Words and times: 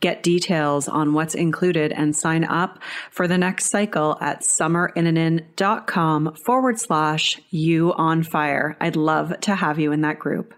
Get 0.00 0.22
details 0.22 0.88
on 0.88 1.12
what's 1.14 1.34
included 1.34 1.92
and 1.92 2.14
sign 2.14 2.44
up 2.44 2.78
for 3.10 3.28
the 3.28 3.38
next 3.38 3.70
cycle 3.70 4.16
at 4.20 4.42
summerinnanen.com 4.42 6.34
forward 6.34 6.78
slash 6.78 7.40
you 7.50 7.92
on 7.94 8.22
fire. 8.22 8.76
I'd 8.80 8.96
love 8.96 9.38
to 9.40 9.54
have 9.54 9.78
you 9.78 9.92
in 9.92 10.02
that 10.02 10.18
group. 10.18 10.54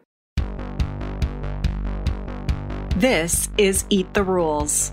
This 2.97 3.48
is 3.56 3.87
Eat 3.88 4.12
the 4.12 4.23
Rules, 4.23 4.92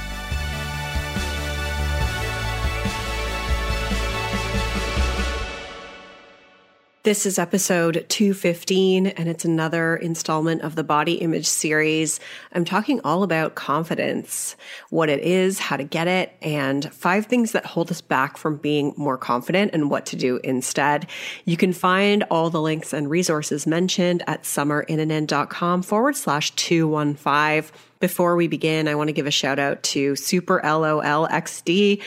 This 7.11 7.25
is 7.25 7.37
episode 7.37 8.05
215, 8.07 9.07
and 9.07 9.27
it's 9.27 9.43
another 9.43 9.97
installment 9.97 10.61
of 10.61 10.75
the 10.75 10.83
body 10.85 11.15
image 11.15 11.45
series. 11.45 12.21
I'm 12.53 12.63
talking 12.63 13.01
all 13.03 13.23
about 13.23 13.53
confidence, 13.53 14.55
what 14.91 15.09
it 15.09 15.19
is, 15.19 15.59
how 15.59 15.75
to 15.75 15.83
get 15.83 16.07
it, 16.07 16.33
and 16.41 16.89
five 16.93 17.25
things 17.25 17.51
that 17.51 17.65
hold 17.65 17.91
us 17.91 17.99
back 17.99 18.37
from 18.37 18.55
being 18.55 18.93
more 18.95 19.17
confident 19.17 19.71
and 19.73 19.91
what 19.91 20.05
to 20.05 20.15
do 20.15 20.39
instead. 20.45 21.05
You 21.43 21.57
can 21.57 21.73
find 21.73 22.23
all 22.31 22.49
the 22.49 22.61
links 22.61 22.93
and 22.93 23.09
resources 23.09 23.67
mentioned 23.67 24.23
at 24.25 24.43
summerinnanen.com 24.43 25.81
forward 25.81 26.15
slash 26.15 26.51
215. 26.51 27.90
Before 28.01 28.35
we 28.35 28.47
begin, 28.47 28.87
I 28.87 28.95
want 28.95 29.09
to 29.09 29.13
give 29.13 29.27
a 29.27 29.31
shout 29.31 29.59
out 29.59 29.83
to 29.83 30.15
Super 30.15 30.59
LOLXD 30.63 32.01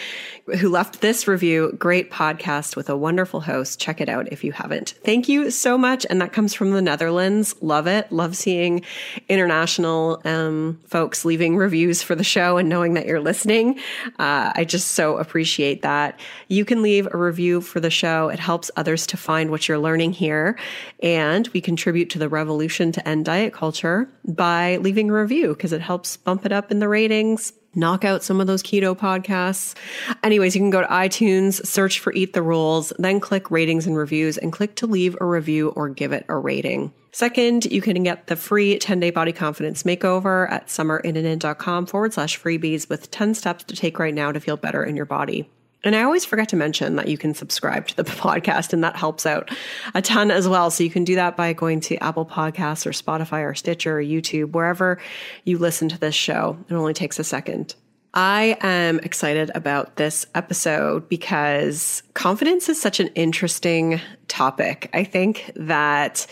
who 0.58 0.68
left 0.68 1.00
this 1.00 1.26
review. 1.26 1.72
Great 1.78 2.10
podcast 2.10 2.76
with 2.76 2.90
a 2.90 2.96
wonderful 2.96 3.40
host. 3.40 3.80
Check 3.80 4.00
it 4.00 4.08
out 4.08 4.30
if 4.30 4.44
you 4.44 4.52
haven't. 4.52 4.94
Thank 5.04 5.28
you 5.28 5.50
so 5.50 5.78
much. 5.78 6.04
And 6.10 6.20
that 6.20 6.32
comes 6.32 6.52
from 6.52 6.72
the 6.72 6.82
Netherlands. 6.82 7.54
Love 7.62 7.86
it. 7.86 8.10
Love 8.12 8.36
seeing 8.36 8.82
international 9.28 10.20
um, 10.24 10.80
folks 10.86 11.24
leaving 11.24 11.56
reviews 11.56 12.02
for 12.02 12.14
the 12.14 12.24
show 12.24 12.58
and 12.58 12.68
knowing 12.68 12.94
that 12.94 13.06
you're 13.06 13.20
listening. 13.20 13.78
Uh, 14.18 14.52
I 14.54 14.64
just 14.64 14.92
so 14.92 15.16
appreciate 15.16 15.82
that. 15.82 16.18
You 16.48 16.64
can 16.64 16.82
leave 16.82 17.06
a 17.12 17.16
review 17.16 17.60
for 17.60 17.78
the 17.78 17.90
show. 17.90 18.28
It 18.28 18.40
helps 18.40 18.70
others 18.76 19.06
to 19.08 19.16
find 19.16 19.50
what 19.50 19.68
you're 19.68 19.78
learning 19.78 20.12
here. 20.12 20.58
And 21.02 21.48
we 21.48 21.60
contribute 21.60 22.10
to 22.10 22.18
the 22.18 22.28
revolution 22.28 22.92
to 22.92 23.08
end 23.08 23.26
diet 23.26 23.52
culture 23.52 24.08
by 24.26 24.76
leaving 24.78 25.08
a 25.08 25.14
review 25.14 25.48
because 25.48 25.72
it 25.72 25.80
helps 25.84 26.16
bump 26.16 26.44
it 26.44 26.52
up 26.52 26.70
in 26.70 26.80
the 26.80 26.88
ratings, 26.88 27.52
knock 27.74 28.04
out 28.04 28.22
some 28.22 28.40
of 28.40 28.46
those 28.46 28.62
keto 28.62 28.96
podcasts. 28.96 29.74
Anyways, 30.22 30.54
you 30.54 30.60
can 30.60 30.70
go 30.70 30.80
to 30.80 30.86
iTunes, 30.88 31.64
search 31.66 32.00
for 32.00 32.12
Eat 32.12 32.32
the 32.32 32.42
Rules, 32.42 32.92
then 32.98 33.20
click 33.20 33.50
ratings 33.50 33.86
and 33.86 33.96
reviews 33.96 34.38
and 34.38 34.52
click 34.52 34.74
to 34.76 34.86
leave 34.86 35.16
a 35.20 35.24
review 35.24 35.68
or 35.70 35.88
give 35.88 36.12
it 36.12 36.24
a 36.28 36.36
rating. 36.36 36.92
Second, 37.12 37.66
you 37.66 37.80
can 37.80 38.02
get 38.02 38.26
the 38.26 38.34
free 38.34 38.76
10 38.78 38.98
day 38.98 39.10
body 39.10 39.32
confidence 39.32 39.84
makeover 39.84 40.50
at 40.50 40.66
summerinnanen.com 40.66 41.86
forward 41.86 42.12
slash 42.12 42.40
freebies 42.40 42.88
with 42.88 43.10
10 43.12 43.34
steps 43.34 43.62
to 43.64 43.76
take 43.76 44.00
right 44.00 44.14
now 44.14 44.32
to 44.32 44.40
feel 44.40 44.56
better 44.56 44.82
in 44.82 44.96
your 44.96 45.06
body. 45.06 45.48
And 45.84 45.94
I 45.94 46.02
always 46.02 46.24
forget 46.24 46.48
to 46.50 46.56
mention 46.56 46.96
that 46.96 47.08
you 47.08 47.18
can 47.18 47.34
subscribe 47.34 47.88
to 47.88 47.96
the 47.96 48.04
podcast, 48.04 48.72
and 48.72 48.82
that 48.82 48.96
helps 48.96 49.26
out 49.26 49.50
a 49.94 50.02
ton 50.02 50.30
as 50.30 50.48
well. 50.48 50.70
So 50.70 50.82
you 50.82 50.90
can 50.90 51.04
do 51.04 51.14
that 51.14 51.36
by 51.36 51.52
going 51.52 51.80
to 51.80 51.96
Apple 52.02 52.26
Podcasts 52.26 52.86
or 52.86 52.90
Spotify 52.90 53.48
or 53.48 53.54
Stitcher 53.54 53.98
or 53.98 54.02
YouTube, 54.02 54.52
wherever 54.52 54.98
you 55.44 55.58
listen 55.58 55.88
to 55.90 55.98
this 55.98 56.14
show. 56.14 56.58
It 56.68 56.74
only 56.74 56.94
takes 56.94 57.18
a 57.18 57.24
second. 57.24 57.74
I 58.14 58.56
am 58.60 59.00
excited 59.00 59.50
about 59.56 59.96
this 59.96 60.24
episode 60.36 61.08
because 61.08 62.04
confidence 62.14 62.68
is 62.68 62.80
such 62.80 63.00
an 63.00 63.08
interesting 63.08 64.00
topic. 64.28 64.88
I 64.94 65.02
think 65.02 65.50
that 65.56 66.24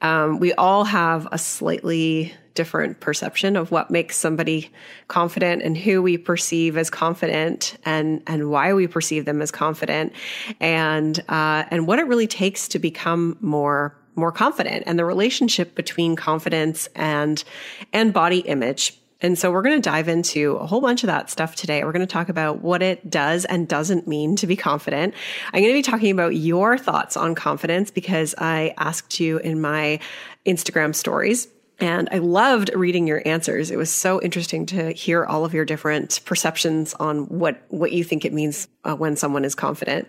um, 0.00 0.38
we 0.38 0.52
all 0.54 0.84
have 0.84 1.26
a 1.32 1.38
slightly 1.38 2.32
different 2.54 3.00
perception 3.00 3.56
of 3.56 3.70
what 3.70 3.90
makes 3.90 4.16
somebody 4.16 4.70
confident 5.08 5.62
and 5.62 5.76
who 5.76 6.00
we 6.02 6.16
perceive 6.16 6.76
as 6.76 6.90
confident 6.90 7.76
and 7.84 8.22
and 8.26 8.50
why 8.50 8.72
we 8.72 8.86
perceive 8.86 9.24
them 9.24 9.42
as 9.42 9.50
confident 9.50 10.12
and 10.60 11.22
uh, 11.28 11.64
and 11.70 11.86
what 11.86 11.98
it 11.98 12.06
really 12.06 12.26
takes 12.26 12.68
to 12.68 12.78
become 12.78 13.36
more 13.40 13.96
more 14.16 14.30
confident 14.30 14.84
and 14.86 14.98
the 14.98 15.04
relationship 15.04 15.74
between 15.74 16.16
confidence 16.16 16.88
and 16.94 17.44
and 17.92 18.12
body 18.12 18.38
image 18.40 18.98
and 19.20 19.38
so 19.38 19.50
we're 19.50 19.62
going 19.62 19.80
to 19.80 19.88
dive 19.90 20.08
into 20.08 20.56
a 20.56 20.66
whole 20.66 20.82
bunch 20.82 21.02
of 21.02 21.06
that 21.06 21.30
stuff 21.30 21.54
today. 21.54 21.82
We're 21.82 21.92
going 21.92 22.06
to 22.06 22.12
talk 22.12 22.28
about 22.28 22.60
what 22.60 22.82
it 22.82 23.08
does 23.08 23.46
and 23.46 23.66
doesn't 23.66 24.06
mean 24.06 24.36
to 24.36 24.46
be 24.46 24.54
confident. 24.54 25.14
I'm 25.46 25.62
going 25.62 25.72
to 25.72 25.78
be 25.78 25.82
talking 25.82 26.10
about 26.10 26.36
your 26.36 26.76
thoughts 26.76 27.16
on 27.16 27.34
confidence 27.34 27.90
because 27.90 28.34
I 28.36 28.74
asked 28.76 29.20
you 29.20 29.38
in 29.38 29.62
my 29.62 30.00
Instagram 30.44 30.94
stories 30.94 31.48
and 31.80 32.08
I 32.12 32.18
loved 32.18 32.70
reading 32.74 33.06
your 33.06 33.22
answers. 33.26 33.70
It 33.70 33.76
was 33.76 33.90
so 33.90 34.20
interesting 34.22 34.66
to 34.66 34.92
hear 34.92 35.24
all 35.24 35.44
of 35.44 35.54
your 35.54 35.64
different 35.64 36.20
perceptions 36.24 36.94
on 36.94 37.24
what, 37.26 37.62
what 37.68 37.92
you 37.92 38.04
think 38.04 38.24
it 38.24 38.32
means 38.32 38.68
uh, 38.84 38.94
when 38.94 39.16
someone 39.16 39.44
is 39.44 39.54
confident. 39.54 40.08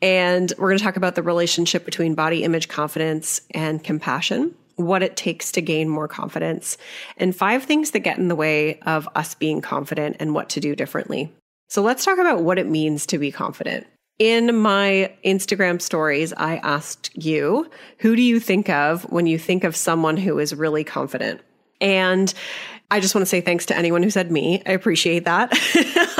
And 0.00 0.52
we're 0.58 0.68
going 0.68 0.78
to 0.78 0.84
talk 0.84 0.96
about 0.96 1.14
the 1.14 1.22
relationship 1.22 1.84
between 1.84 2.14
body 2.14 2.44
image 2.44 2.68
confidence 2.68 3.42
and 3.50 3.84
compassion, 3.84 4.54
what 4.76 5.02
it 5.02 5.16
takes 5.16 5.52
to 5.52 5.60
gain 5.60 5.88
more 5.88 6.08
confidence, 6.08 6.78
and 7.18 7.36
five 7.36 7.64
things 7.64 7.90
that 7.90 8.00
get 8.00 8.18
in 8.18 8.28
the 8.28 8.36
way 8.36 8.80
of 8.80 9.08
us 9.14 9.34
being 9.34 9.60
confident 9.60 10.16
and 10.18 10.34
what 10.34 10.48
to 10.50 10.60
do 10.60 10.74
differently. 10.74 11.32
So 11.68 11.82
let's 11.82 12.04
talk 12.04 12.18
about 12.18 12.42
what 12.42 12.58
it 12.58 12.68
means 12.68 13.06
to 13.06 13.18
be 13.18 13.32
confident. 13.32 13.86
In 14.18 14.56
my 14.56 15.12
Instagram 15.24 15.80
stories, 15.80 16.32
I 16.32 16.56
asked 16.56 17.10
you, 17.14 17.70
who 17.98 18.16
do 18.16 18.22
you 18.22 18.40
think 18.40 18.70
of 18.70 19.02
when 19.12 19.26
you 19.26 19.38
think 19.38 19.62
of 19.62 19.76
someone 19.76 20.16
who 20.16 20.38
is 20.38 20.54
really 20.54 20.84
confident? 20.84 21.42
And 21.82 22.32
I 22.90 23.00
just 23.00 23.14
want 23.14 23.22
to 23.22 23.26
say 23.26 23.42
thanks 23.42 23.66
to 23.66 23.76
anyone 23.76 24.02
who 24.02 24.08
said 24.08 24.30
me. 24.30 24.62
I 24.64 24.72
appreciate 24.72 25.26
that. 25.26 25.52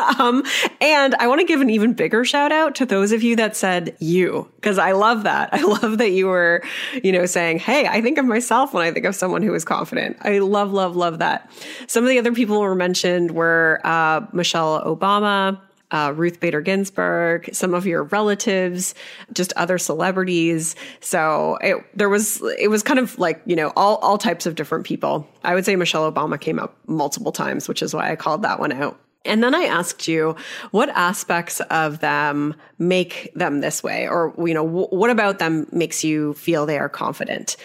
um, 0.19 0.43
and 0.81 1.15
I 1.15 1.27
want 1.27 1.41
to 1.41 1.47
give 1.47 1.63
an 1.63 1.71
even 1.71 1.95
bigger 1.95 2.23
shout 2.25 2.53
out 2.53 2.75
to 2.77 2.87
those 2.87 3.13
of 3.13 3.23
you 3.23 3.37
that 3.37 3.57
said 3.57 3.97
you, 3.99 4.51
because 4.57 4.77
I 4.79 4.93
love 4.93 5.23
that. 5.23 5.55
I 5.55 5.63
love 5.63 5.97
that 5.97 6.11
you 6.11 6.27
were, 6.27 6.63
you 7.03 7.13
know, 7.13 7.25
saying, 7.25 7.61
Hey, 7.61 7.87
I 7.87 8.03
think 8.03 8.19
of 8.19 8.27
myself 8.27 8.75
when 8.75 8.85
I 8.85 8.91
think 8.91 9.07
of 9.07 9.15
someone 9.15 9.43
who 9.43 9.55
is 9.55 9.65
confident. 9.65 10.19
I 10.21 10.39
love, 10.39 10.73
love, 10.73 10.97
love 10.97 11.21
that. 11.21 11.51
Some 11.87 12.05
of 12.05 12.11
the 12.11 12.19
other 12.19 12.33
people 12.33 12.61
were 12.61 12.75
mentioned 12.75 13.31
were 13.31 13.81
uh, 13.85 14.27
Michelle 14.33 14.85
Obama, 14.85 15.59
uh, 15.91 16.13
Ruth 16.17 16.41
Bader 16.41 16.61
Ginsburg, 16.61 17.51
some 17.53 17.75
of 17.75 17.87
your 17.87 18.05
relatives, 18.05 18.95
just 19.33 19.53
other 19.55 19.79
celebrities. 19.79 20.75
So 21.01 21.59
it, 21.61 21.77
there 21.95 22.09
was, 22.09 22.43
it 22.59 22.69
was 22.69 22.83
kind 22.83 22.99
of 22.99 23.19
like, 23.19 23.41
you 23.47 23.57
know, 23.57 23.73
all, 23.77 23.97
all 23.97 24.19
types 24.19 24.47
of 24.47 24.55
different 24.55 24.85
people. 24.85 25.29
I 25.45 25.55
would 25.55 25.65
say 25.65 25.77
Michelle 25.77 26.11
Obama 26.11 26.41
came 26.41 26.59
up 26.59 26.77
multiple 26.87 27.33
times, 27.33 27.69
which 27.69 27.83
is 27.83 27.95
why 27.95 28.11
I 28.11 28.17
called 28.17 28.43
that 28.43 28.59
one 28.59 28.73
out. 28.73 28.99
And 29.27 29.43
then 29.43 29.55
I 29.55 29.65
asked 29.65 30.09
you 30.09 30.37
what 30.71 30.89
aspects 30.91 31.61
of 31.61 32.01
them 32.01 32.55
make 32.79 33.33
them 33.35 33.61
this 33.61 33.83
way, 33.83 34.07
or, 34.07 34.35
you 34.39 34.53
know, 34.53 34.63
what 34.65 35.11
about 35.11 35.39
them 35.39 35.67
makes 35.73 36.05
you 36.05 36.35
feel 36.35 36.67
they 36.67 36.79
are 36.79 36.89
confident? 36.89 37.57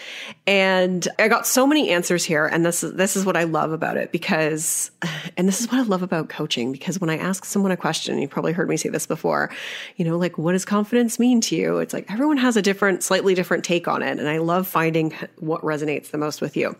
And 0.46 1.06
I 1.18 1.28
got 1.28 1.46
so 1.46 1.66
many 1.66 1.90
answers 1.90 2.24
here. 2.24 2.46
And 2.46 2.64
this 2.64 2.82
is, 2.82 2.94
this 2.94 3.16
is 3.16 3.26
what 3.26 3.36
I 3.36 3.44
love 3.44 3.72
about 3.72 3.96
it 3.96 4.10
because, 4.10 4.90
and 5.36 5.46
this 5.46 5.60
is 5.60 5.70
what 5.70 5.78
I 5.78 5.82
love 5.82 6.02
about 6.02 6.28
coaching 6.28 6.72
because 6.72 7.00
when 7.00 7.10
I 7.10 7.18
ask 7.18 7.44
someone 7.44 7.72
a 7.72 7.76
question, 7.76 8.18
you 8.18 8.28
probably 8.28 8.52
heard 8.52 8.68
me 8.68 8.76
say 8.76 8.88
this 8.88 9.06
before, 9.06 9.50
you 9.96 10.04
know, 10.04 10.16
like, 10.16 10.38
what 10.38 10.52
does 10.52 10.64
confidence 10.64 11.18
mean 11.18 11.40
to 11.42 11.56
you? 11.56 11.78
It's 11.78 11.92
like 11.92 12.10
everyone 12.10 12.38
has 12.38 12.56
a 12.56 12.62
different, 12.62 13.02
slightly 13.02 13.34
different 13.34 13.64
take 13.64 13.86
on 13.86 14.02
it. 14.02 14.18
And 14.18 14.28
I 14.28 14.38
love 14.38 14.66
finding 14.66 15.12
what 15.38 15.62
resonates 15.62 16.10
the 16.10 16.18
most 16.18 16.40
with 16.40 16.56
you. 16.56 16.76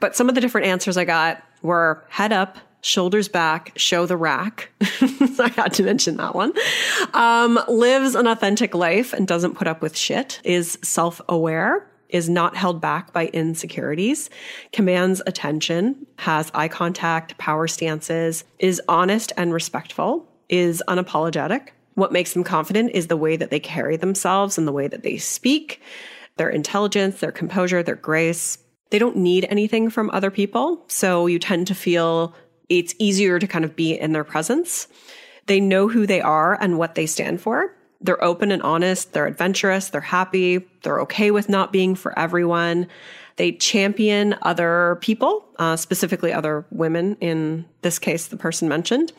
But 0.00 0.16
some 0.16 0.28
of 0.28 0.34
the 0.34 0.40
different 0.40 0.66
answers 0.66 0.96
I 0.96 1.04
got 1.04 1.42
were 1.62 2.04
head 2.08 2.32
up, 2.32 2.58
shoulders 2.80 3.28
back, 3.28 3.72
show 3.76 4.06
the 4.06 4.16
rack. 4.16 4.70
I 4.80 5.52
had 5.54 5.72
to 5.74 5.82
mention 5.82 6.16
that 6.16 6.34
one. 6.34 6.52
Um, 7.14 7.58
lives 7.68 8.14
an 8.14 8.26
authentic 8.26 8.74
life 8.74 9.12
and 9.12 9.26
doesn't 9.26 9.56
put 9.56 9.66
up 9.66 9.82
with 9.82 9.96
shit, 9.96 10.40
is 10.44 10.78
self 10.82 11.20
aware, 11.28 11.88
is 12.08 12.28
not 12.28 12.56
held 12.56 12.80
back 12.80 13.12
by 13.12 13.26
insecurities, 13.28 14.30
commands 14.72 15.20
attention, 15.26 16.06
has 16.16 16.50
eye 16.54 16.68
contact, 16.68 17.36
power 17.38 17.68
stances, 17.68 18.44
is 18.58 18.80
honest 18.88 19.32
and 19.36 19.52
respectful, 19.52 20.26
is 20.48 20.82
unapologetic. 20.88 21.68
What 21.94 22.12
makes 22.12 22.32
them 22.32 22.44
confident 22.44 22.92
is 22.94 23.08
the 23.08 23.16
way 23.16 23.36
that 23.36 23.50
they 23.50 23.60
carry 23.60 23.96
themselves 23.96 24.56
and 24.56 24.68
the 24.68 24.72
way 24.72 24.86
that 24.86 25.02
they 25.02 25.16
speak, 25.18 25.82
their 26.36 26.48
intelligence, 26.48 27.20
their 27.20 27.32
composure, 27.32 27.82
their 27.82 27.96
grace. 27.96 28.58
They 28.90 28.98
don't 28.98 29.16
need 29.16 29.46
anything 29.50 29.90
from 29.90 30.08
other 30.10 30.30
people. 30.30 30.84
So 30.86 31.26
you 31.26 31.38
tend 31.38 31.66
to 31.66 31.74
feel 31.74 32.34
it's 32.68 32.94
easier 32.98 33.38
to 33.38 33.46
kind 33.46 33.64
of 33.64 33.74
be 33.76 33.98
in 33.98 34.12
their 34.12 34.24
presence. 34.24 34.88
They 35.46 35.60
know 35.60 35.88
who 35.88 36.06
they 36.06 36.20
are 36.20 36.60
and 36.60 36.78
what 36.78 36.94
they 36.94 37.06
stand 37.06 37.40
for. 37.40 37.74
They're 38.00 38.22
open 38.22 38.52
and 38.52 38.62
honest. 38.62 39.12
They're 39.12 39.26
adventurous. 39.26 39.88
They're 39.88 40.00
happy. 40.00 40.64
They're 40.82 41.00
okay 41.00 41.30
with 41.30 41.48
not 41.48 41.72
being 41.72 41.94
for 41.94 42.16
everyone. 42.18 42.86
They 43.36 43.52
champion 43.52 44.36
other 44.42 44.98
people, 45.00 45.44
uh, 45.58 45.76
specifically 45.76 46.32
other 46.32 46.66
women, 46.70 47.16
in 47.20 47.64
this 47.82 47.98
case, 47.98 48.28
the 48.28 48.36
person 48.36 48.68
mentioned. 48.68 49.12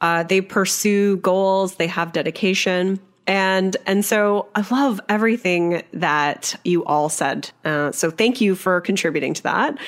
Uh, 0.00 0.22
they 0.22 0.40
pursue 0.40 1.16
goals. 1.18 1.76
They 1.76 1.86
have 1.86 2.12
dedication. 2.12 3.00
And 3.26 3.76
and 3.86 4.04
so 4.04 4.48
I 4.54 4.66
love 4.70 5.00
everything 5.08 5.82
that 5.92 6.56
you 6.64 6.84
all 6.84 7.08
said. 7.08 7.50
Uh, 7.64 7.90
so 7.92 8.10
thank 8.10 8.40
you 8.40 8.54
for 8.54 8.80
contributing 8.80 9.34
to 9.34 9.42
that. 9.44 9.78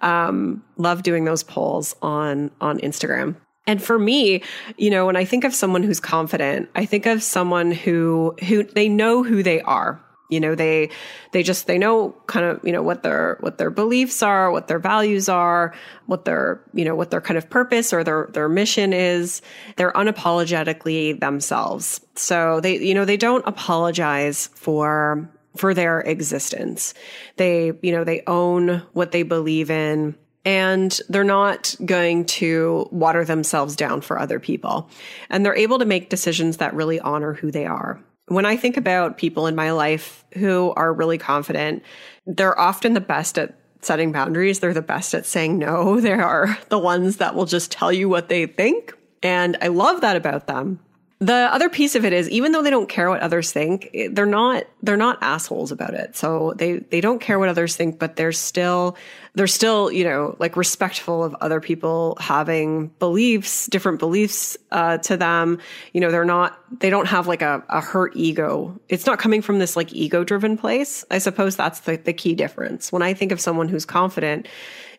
Um, 0.00 0.64
love 0.76 1.02
doing 1.02 1.24
those 1.24 1.42
polls 1.42 1.94
on 2.00 2.50
on 2.60 2.78
Instagram. 2.78 3.36
And 3.66 3.82
for 3.82 3.98
me, 3.98 4.42
you 4.78 4.90
know, 4.90 5.06
when 5.06 5.16
I 5.16 5.24
think 5.24 5.44
of 5.44 5.54
someone 5.54 5.82
who's 5.82 6.00
confident, 6.00 6.70
I 6.74 6.84
think 6.84 7.06
of 7.06 7.22
someone 7.22 7.72
who 7.72 8.34
who 8.46 8.62
they 8.62 8.88
know 8.88 9.22
who 9.22 9.42
they 9.42 9.60
are. 9.60 10.00
You 10.28 10.40
know, 10.40 10.54
they 10.54 10.90
they 11.32 11.42
just 11.42 11.66
they 11.66 11.78
know 11.78 12.14
kind 12.26 12.44
of, 12.46 12.60
you 12.64 12.72
know, 12.72 12.82
what 12.82 13.02
their 13.02 13.36
what 13.40 13.58
their 13.58 13.70
beliefs 13.70 14.22
are, 14.22 14.50
what 14.50 14.68
their 14.68 14.78
values 14.78 15.28
are, 15.28 15.74
what 16.06 16.24
their, 16.24 16.60
you 16.74 16.84
know, 16.84 16.94
what 16.94 17.10
their 17.10 17.20
kind 17.20 17.38
of 17.38 17.48
purpose 17.48 17.92
or 17.92 18.02
their 18.02 18.28
their 18.32 18.48
mission 18.48 18.92
is. 18.92 19.42
They're 19.76 19.92
unapologetically 19.92 21.20
themselves. 21.20 22.00
So 22.16 22.60
they 22.60 22.78
you 22.78 22.94
know, 22.94 23.04
they 23.04 23.16
don't 23.16 23.46
apologize 23.46 24.48
for 24.54 25.30
for 25.56 25.74
their 25.74 26.00
existence. 26.00 26.94
They, 27.36 27.72
you 27.82 27.92
know, 27.92 28.04
they 28.04 28.22
own 28.26 28.82
what 28.92 29.12
they 29.12 29.22
believe 29.22 29.70
in 29.70 30.16
and 30.46 31.00
they're 31.08 31.24
not 31.24 31.74
going 31.84 32.24
to 32.24 32.88
water 32.92 33.24
themselves 33.24 33.74
down 33.74 34.00
for 34.00 34.18
other 34.18 34.38
people. 34.38 34.88
And 35.28 35.44
they're 35.44 35.56
able 35.56 35.80
to 35.80 35.84
make 35.84 36.08
decisions 36.08 36.58
that 36.58 36.72
really 36.72 37.00
honor 37.00 37.34
who 37.34 37.50
they 37.50 37.66
are. 37.66 38.00
When 38.28 38.44
I 38.44 38.56
think 38.56 38.76
about 38.76 39.18
people 39.18 39.46
in 39.46 39.54
my 39.54 39.70
life 39.70 40.24
who 40.34 40.72
are 40.76 40.92
really 40.92 41.18
confident, 41.18 41.82
they're 42.26 42.58
often 42.58 42.94
the 42.94 43.00
best 43.00 43.38
at 43.38 43.54
setting 43.82 44.12
boundaries. 44.12 44.58
They're 44.58 44.74
the 44.74 44.82
best 44.82 45.14
at 45.14 45.26
saying 45.26 45.58
no. 45.58 46.00
They 46.06 46.12
are 46.12 46.58
the 46.68 46.78
ones 46.78 47.18
that 47.18 47.34
will 47.34 47.46
just 47.46 47.70
tell 47.70 47.92
you 47.92 48.08
what 48.08 48.28
they 48.28 48.46
think. 48.46 48.92
And 49.22 49.56
I 49.62 49.68
love 49.68 50.00
that 50.00 50.16
about 50.16 50.46
them. 50.46 50.80
The 51.18 51.48
other 51.50 51.70
piece 51.70 51.94
of 51.94 52.04
it 52.04 52.12
is 52.12 52.28
even 52.28 52.52
though 52.52 52.62
they 52.62 52.68
don't 52.68 52.90
care 52.90 53.08
what 53.08 53.22
others 53.22 53.50
think, 53.50 53.90
they're 54.10 54.26
not 54.26 54.64
they're 54.82 54.98
not 54.98 55.16
assholes 55.22 55.72
about 55.72 55.94
it. 55.94 56.14
So 56.14 56.52
they 56.58 56.80
they 56.80 57.00
don't 57.00 57.20
care 57.20 57.38
what 57.38 57.48
others 57.48 57.74
think, 57.74 57.98
but 57.98 58.16
they're 58.16 58.32
still 58.32 58.98
they're 59.34 59.46
still, 59.46 59.90
you 59.90 60.04
know, 60.04 60.36
like 60.38 60.58
respectful 60.58 61.24
of 61.24 61.34
other 61.40 61.58
people 61.58 62.18
having 62.20 62.88
beliefs, 62.98 63.66
different 63.66 63.98
beliefs 63.98 64.58
uh, 64.72 64.98
to 64.98 65.16
them. 65.16 65.58
You 65.94 66.02
know, 66.02 66.10
they're 66.10 66.26
not 66.26 66.58
they 66.80 66.90
don't 66.90 67.08
have 67.08 67.26
like 67.26 67.40
a, 67.40 67.64
a 67.70 67.80
hurt 67.80 68.14
ego. 68.14 68.78
It's 68.90 69.06
not 69.06 69.18
coming 69.18 69.40
from 69.40 69.58
this 69.58 69.74
like 69.74 69.94
ego 69.94 70.22
driven 70.22 70.58
place. 70.58 71.02
I 71.10 71.16
suppose 71.16 71.56
that's 71.56 71.80
the, 71.80 71.96
the 71.96 72.12
key 72.12 72.34
difference. 72.34 72.92
When 72.92 73.00
I 73.00 73.14
think 73.14 73.32
of 73.32 73.40
someone 73.40 73.68
who's 73.68 73.86
confident, 73.86 74.48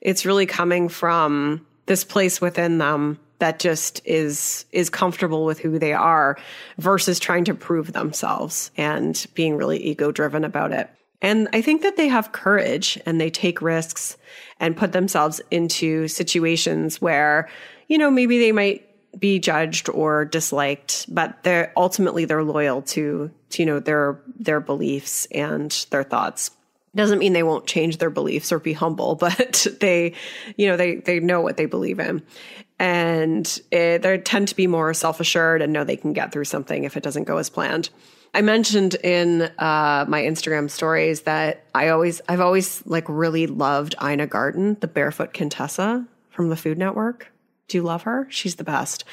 it's 0.01 0.25
really 0.25 0.47
coming 0.47 0.89
from 0.89 1.63
this 1.85 2.03
place 2.03 2.41
within 2.41 2.79
them 2.79 3.19
that 3.39 3.59
just 3.59 4.01
is 4.05 4.65
is 4.71 4.89
comfortable 4.89 5.45
with 5.45 5.59
who 5.59 5.79
they 5.79 5.93
are 5.93 6.37
versus 6.77 7.19
trying 7.19 7.45
to 7.45 7.53
prove 7.53 7.93
themselves 7.93 8.71
and 8.77 9.27
being 9.33 9.55
really 9.55 9.77
ego 9.77 10.11
driven 10.11 10.43
about 10.43 10.71
it. 10.71 10.89
And 11.21 11.47
I 11.53 11.61
think 11.61 11.81
that 11.81 11.97
they 11.97 12.07
have 12.07 12.31
courage 12.31 12.99
and 13.05 13.19
they 13.19 13.29
take 13.29 13.61
risks 13.61 14.17
and 14.59 14.77
put 14.77 14.91
themselves 14.91 15.41
into 15.49 16.07
situations 16.07 17.01
where, 17.01 17.49
you 17.87 17.97
know, 17.97 18.11
maybe 18.11 18.37
they 18.37 18.51
might 18.51 18.83
be 19.19 19.39
judged 19.39 19.89
or 19.89 20.25
disliked, 20.25 21.05
but 21.13 21.41
they're 21.43 21.73
ultimately 21.75 22.25
they're 22.25 22.43
loyal 22.43 22.83
to, 22.83 23.31
to 23.49 23.63
you 23.63 23.65
know 23.65 23.79
their 23.79 24.21
their 24.39 24.59
beliefs 24.59 25.25
and 25.31 25.87
their 25.89 26.03
thoughts 26.03 26.51
doesn't 26.95 27.19
mean 27.19 27.33
they 27.33 27.43
won't 27.43 27.67
change 27.67 27.97
their 27.97 28.09
beliefs 28.09 28.51
or 28.51 28.59
be 28.59 28.73
humble 28.73 29.15
but 29.15 29.67
they 29.79 30.13
you 30.55 30.67
know 30.67 30.75
they 30.75 30.95
they 30.95 31.19
know 31.19 31.41
what 31.41 31.57
they 31.57 31.65
believe 31.65 31.99
in 31.99 32.21
and 32.79 33.59
they 33.71 34.21
tend 34.23 34.47
to 34.49 34.55
be 34.55 34.67
more 34.67 34.93
self-assured 34.93 35.61
and 35.61 35.73
know 35.73 35.83
they 35.83 35.97
can 35.97 36.13
get 36.13 36.31
through 36.31 36.45
something 36.45 36.83
if 36.83 36.95
it 36.95 37.03
doesn't 37.03 37.23
go 37.23 37.37
as 37.37 37.49
planned. 37.49 37.89
I 38.33 38.41
mentioned 38.41 38.95
in 38.95 39.43
uh, 39.57 40.05
my 40.07 40.21
instagram 40.21 40.69
stories 40.69 41.21
that 41.21 41.63
i 41.73 41.87
always 41.89 42.21
i've 42.29 42.41
always 42.41 42.85
like 42.85 43.05
really 43.07 43.47
loved 43.47 43.95
ina 44.03 44.27
garten 44.27 44.77
the 44.79 44.87
barefoot 44.87 45.33
contessa 45.33 46.05
from 46.29 46.49
the 46.49 46.55
food 46.55 46.77
network. 46.77 47.31
Do 47.67 47.77
you 47.77 47.83
love 47.83 48.03
her? 48.03 48.27
She's 48.29 48.55
the 48.55 48.63
best. 48.63 49.03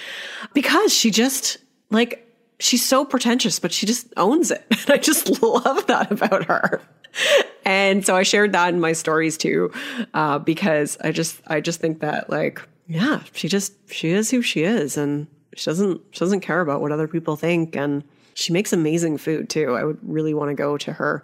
Because 0.52 0.92
she 0.92 1.10
just 1.10 1.56
like 1.90 2.28
she's 2.60 2.84
so 2.84 3.04
pretentious 3.04 3.58
but 3.58 3.72
she 3.72 3.86
just 3.86 4.12
owns 4.16 4.50
it. 4.50 4.64
And 4.70 4.90
i 4.90 4.98
just 4.98 5.42
love 5.42 5.86
that 5.86 6.10
about 6.12 6.44
her. 6.44 6.82
And 7.64 8.04
so 8.04 8.14
i 8.14 8.24
shared 8.24 8.52
that 8.52 8.74
in 8.74 8.80
my 8.80 8.92
stories 8.92 9.38
too 9.38 9.72
uh, 10.12 10.38
because 10.38 10.98
i 11.00 11.12
just 11.12 11.40
i 11.46 11.60
just 11.60 11.80
think 11.80 12.00
that 12.00 12.28
like 12.28 12.60
yeah, 12.86 13.22
she 13.32 13.48
just 13.48 13.72
she 13.90 14.10
is 14.10 14.30
who 14.30 14.42
she 14.42 14.62
is, 14.62 14.96
and 14.96 15.26
she 15.54 15.66
doesn't 15.66 16.00
she 16.10 16.20
doesn't 16.20 16.40
care 16.40 16.60
about 16.60 16.80
what 16.80 16.92
other 16.92 17.08
people 17.08 17.36
think, 17.36 17.76
and 17.76 18.04
she 18.34 18.52
makes 18.52 18.72
amazing 18.72 19.18
food 19.18 19.48
too. 19.48 19.74
I 19.74 19.84
would 19.84 19.98
really 20.02 20.34
want 20.34 20.50
to 20.50 20.54
go 20.54 20.76
to 20.78 20.92
her 20.92 21.22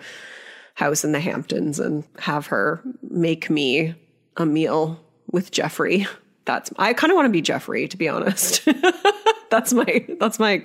house 0.75 1.05
in 1.05 1.13
the 1.13 1.21
Hamptons 1.21 1.79
and 1.79 2.05
have 2.19 2.47
her 2.47 2.81
make 3.03 3.51
me 3.51 3.95
a 4.37 4.47
meal 4.47 5.01
with 5.31 5.51
Jeffrey. 5.51 6.07
That's 6.47 6.71
I 6.79 6.95
kind 6.95 7.11
of 7.11 7.17
want 7.17 7.27
to 7.27 7.33
be 7.33 7.43
Jeffrey, 7.43 7.87
to 7.89 7.97
be 7.97 8.09
honest. 8.09 8.67
that's 9.51 9.73
my 9.73 10.07
that's 10.19 10.39
my 10.39 10.63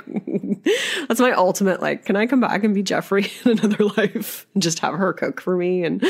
that's 1.07 1.19
my 1.19 1.31
ultimate 1.31 1.81
like 1.81 2.05
can 2.05 2.15
i 2.15 2.25
come 2.25 2.39
back 2.39 2.63
and 2.63 2.73
be 2.73 2.83
jeffrey 2.83 3.25
in 3.45 3.57
another 3.59 3.83
life 3.97 4.45
and 4.53 4.63
just 4.63 4.79
have 4.79 4.93
her 4.93 5.11
cook 5.11 5.41
for 5.41 5.57
me 5.57 5.83
and 5.83 6.05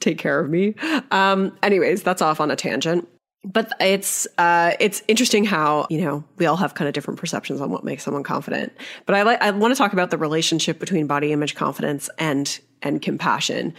take 0.00 0.18
care 0.18 0.40
of 0.40 0.50
me 0.50 0.74
um 1.12 1.56
anyways 1.62 2.02
that's 2.02 2.20
off 2.20 2.40
on 2.40 2.50
a 2.50 2.56
tangent 2.56 3.08
but 3.44 3.72
it's 3.80 4.26
uh, 4.38 4.72
it's 4.80 5.02
interesting 5.08 5.44
how 5.44 5.86
you 5.88 6.00
know 6.00 6.24
we 6.36 6.46
all 6.46 6.56
have 6.56 6.74
kind 6.74 6.88
of 6.88 6.94
different 6.94 7.18
perceptions 7.18 7.60
on 7.60 7.70
what 7.70 7.84
makes 7.84 8.02
someone 8.02 8.22
confident. 8.22 8.72
But 9.06 9.14
I 9.14 9.22
like 9.22 9.40
I 9.40 9.50
want 9.50 9.72
to 9.72 9.78
talk 9.78 9.92
about 9.92 10.10
the 10.10 10.18
relationship 10.18 10.78
between 10.78 11.06
body 11.06 11.32
image 11.32 11.54
confidence 11.54 12.10
and 12.18 12.60
and 12.82 13.00
compassion. 13.00 13.74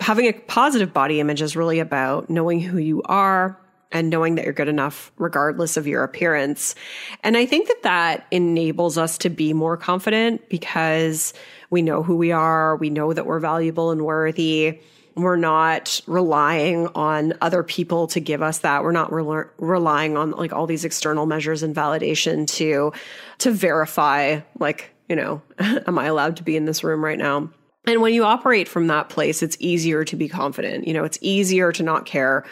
Having 0.00 0.26
a 0.26 0.32
positive 0.32 0.92
body 0.92 1.20
image 1.20 1.40
is 1.40 1.56
really 1.56 1.78
about 1.78 2.28
knowing 2.28 2.60
who 2.60 2.78
you 2.78 3.02
are 3.02 3.58
and 3.92 4.10
knowing 4.10 4.34
that 4.34 4.44
you're 4.44 4.52
good 4.52 4.68
enough 4.68 5.12
regardless 5.16 5.76
of 5.76 5.86
your 5.86 6.02
appearance. 6.02 6.74
And 7.22 7.36
I 7.36 7.46
think 7.46 7.68
that 7.68 7.82
that 7.84 8.26
enables 8.30 8.98
us 8.98 9.16
to 9.18 9.30
be 9.30 9.52
more 9.52 9.76
confident 9.76 10.48
because 10.50 11.32
we 11.70 11.82
know 11.82 12.02
who 12.02 12.16
we 12.16 12.32
are, 12.32 12.76
we 12.76 12.90
know 12.90 13.12
that 13.12 13.24
we're 13.24 13.38
valuable 13.38 13.90
and 13.90 14.02
worthy 14.02 14.80
we're 15.16 15.36
not 15.36 16.00
relying 16.06 16.88
on 16.88 17.32
other 17.40 17.62
people 17.62 18.06
to 18.08 18.20
give 18.20 18.42
us 18.42 18.58
that. 18.58 18.84
We're 18.84 18.92
not 18.92 19.12
re- 19.12 19.44
relying 19.56 20.16
on 20.16 20.32
like 20.32 20.52
all 20.52 20.66
these 20.66 20.84
external 20.84 21.24
measures 21.24 21.62
and 21.62 21.74
validation 21.74 22.46
to 22.48 22.92
to 23.38 23.50
verify 23.50 24.40
like, 24.58 24.90
you 25.08 25.16
know, 25.16 25.42
am 25.58 25.98
I 25.98 26.06
allowed 26.06 26.36
to 26.36 26.42
be 26.42 26.56
in 26.56 26.66
this 26.66 26.84
room 26.84 27.02
right 27.02 27.18
now? 27.18 27.50
And 27.86 28.02
when 28.02 28.12
you 28.12 28.24
operate 28.24 28.68
from 28.68 28.88
that 28.88 29.08
place, 29.08 29.42
it's 29.42 29.56
easier 29.58 30.04
to 30.04 30.16
be 30.16 30.28
confident. 30.28 30.86
You 30.86 30.92
know, 30.92 31.04
it's 31.04 31.18
easier 31.20 31.72
to 31.72 31.82
not 31.82 32.04
care 32.04 32.44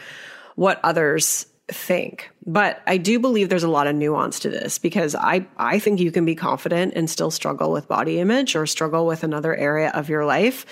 what 0.54 0.80
others 0.85 1.47
think. 1.68 2.30
But 2.47 2.80
I 2.87 2.99
do 2.99 3.18
believe 3.18 3.49
there's 3.49 3.64
a 3.64 3.68
lot 3.68 3.87
of 3.87 3.97
nuance 3.97 4.38
to 4.40 4.49
this 4.49 4.78
because 4.78 5.14
I 5.14 5.47
I 5.59 5.78
think 5.78 6.00
you 6.00 6.11
can 6.11 6.25
be 6.25 6.35
confident 6.35 6.94
and 6.94 7.11
still 7.11 7.30
struggle 7.30 7.73
with 7.73 7.88
body 7.88 8.21
image 8.21 8.56
or 8.56 8.64
struggle 8.64 9.06
with 9.06 9.23
another 9.23 9.54
area 9.54 9.90
of 9.90 10.09
your 10.09 10.25
life 10.25 10.64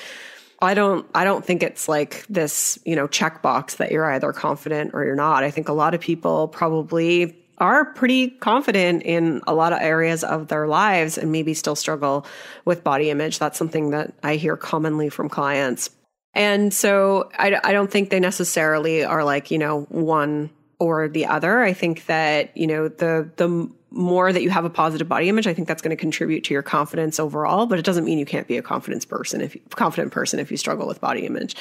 I 0.63 0.75
don't 0.75 1.05
I 1.15 1.25
don't 1.25 1.45
think 1.45 1.63
it's 1.63 1.89
like 1.89 2.25
this, 2.29 2.79
you 2.85 2.95
know, 2.95 3.09
checkbox 3.09 3.77
that 3.77 3.91
you're 3.91 4.11
either 4.11 4.33
confident 4.33 4.93
or 4.95 5.05
you're 5.05 5.17
not. 5.17 5.43
I 5.43 5.51
think 5.51 5.69
a 5.69 5.73
lot 5.73 5.93
of 5.93 6.01
people 6.01 6.49
probably 6.49 7.37
are 7.59 7.85
pretty 7.85 8.29
confident 8.29 9.03
in 9.03 9.41
a 9.47 9.55
lot 9.55 9.73
of 9.73 9.81
areas 9.81 10.25
of 10.25 10.49
their 10.49 10.67
lives 10.67 11.19
and 11.19 11.33
maybe 11.33 11.53
still 11.53 11.77
struggle 11.77 12.25
with 12.65 12.83
body 12.83 13.11
image. 13.11 13.39
That's 13.39 13.59
something 13.59 13.91
that 13.91 14.15
I 14.23 14.37
hear 14.37 14.57
commonly 14.57 15.09
from 15.09 15.29
clients. 15.29 15.91
And 16.35 16.73
so 16.73 17.31
I, 17.39 17.61
I 17.63 17.73
don't 17.73 17.91
think 17.91 18.11
they 18.11 18.21
necessarily 18.21 19.05
are 19.05 19.23
like, 19.23 19.51
you 19.51 19.59
know, 19.59 19.83
one 19.91 20.51
or 20.83 21.07
the 21.07 21.27
other. 21.27 21.63
I 21.63 21.73
think 21.73 22.07
that, 22.07 22.57
you 22.57 22.67
know, 22.67 22.89
the, 22.89 23.31
the 23.37 23.71
more 23.93 24.33
that 24.33 24.43
you 24.43 24.51
have 24.51 24.65
a 24.65 24.71
positive 24.71 25.09
body 25.09 25.29
image, 25.29 25.47
I 25.47 25.55
think 25.55 25.69
that's 25.69 25.81
going 25.81 25.97
to 25.97 26.01
contribute 26.01 26.43
to 26.45 26.55
your 26.55 26.63
confidence 26.63 27.21
overall, 27.21 27.67
but 27.67 27.79
it 27.79 27.85
doesn't 27.85 28.05
mean 28.05 28.19
you 28.19 28.27
can't 28.27 28.49
be 28.49 28.57
a 28.57 28.63
confidence 28.63 29.05
person 29.05 29.41
if 29.41 29.55
you, 29.55 29.61
confident 29.71 30.11
person 30.13 30.41
if 30.41 30.51
you 30.51 30.57
struggle 30.57 30.89
with 30.89 31.01
body 31.01 31.25
image. 31.25 31.55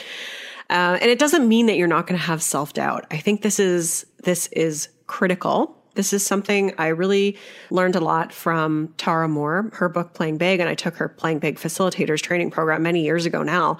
Uh, 0.71 0.97
and 0.99 1.11
it 1.11 1.19
doesn't 1.19 1.47
mean 1.47 1.67
that 1.67 1.77
you're 1.77 1.87
not 1.87 2.07
going 2.07 2.19
to 2.19 2.25
have 2.25 2.41
self 2.41 2.73
doubt. 2.73 3.05
I 3.11 3.17
think 3.17 3.43
this 3.43 3.59
is, 3.59 4.07
this 4.23 4.47
is 4.47 4.89
critical. 5.05 5.77
This 5.93 6.13
is 6.13 6.25
something 6.25 6.73
I 6.79 6.87
really 6.87 7.37
learned 7.69 7.95
a 7.95 7.99
lot 7.99 8.33
from 8.33 8.91
Tara 8.97 9.27
Mohr, 9.27 9.71
her 9.75 9.87
book 9.87 10.13
Playing 10.15 10.37
Big, 10.37 10.59
and 10.59 10.67
I 10.67 10.73
took 10.73 10.95
her 10.95 11.09
Playing 11.09 11.39
Big 11.39 11.59
Facilitators 11.59 12.21
training 12.21 12.49
program 12.49 12.81
many 12.81 13.03
years 13.03 13.27
ago 13.27 13.43
now. 13.43 13.77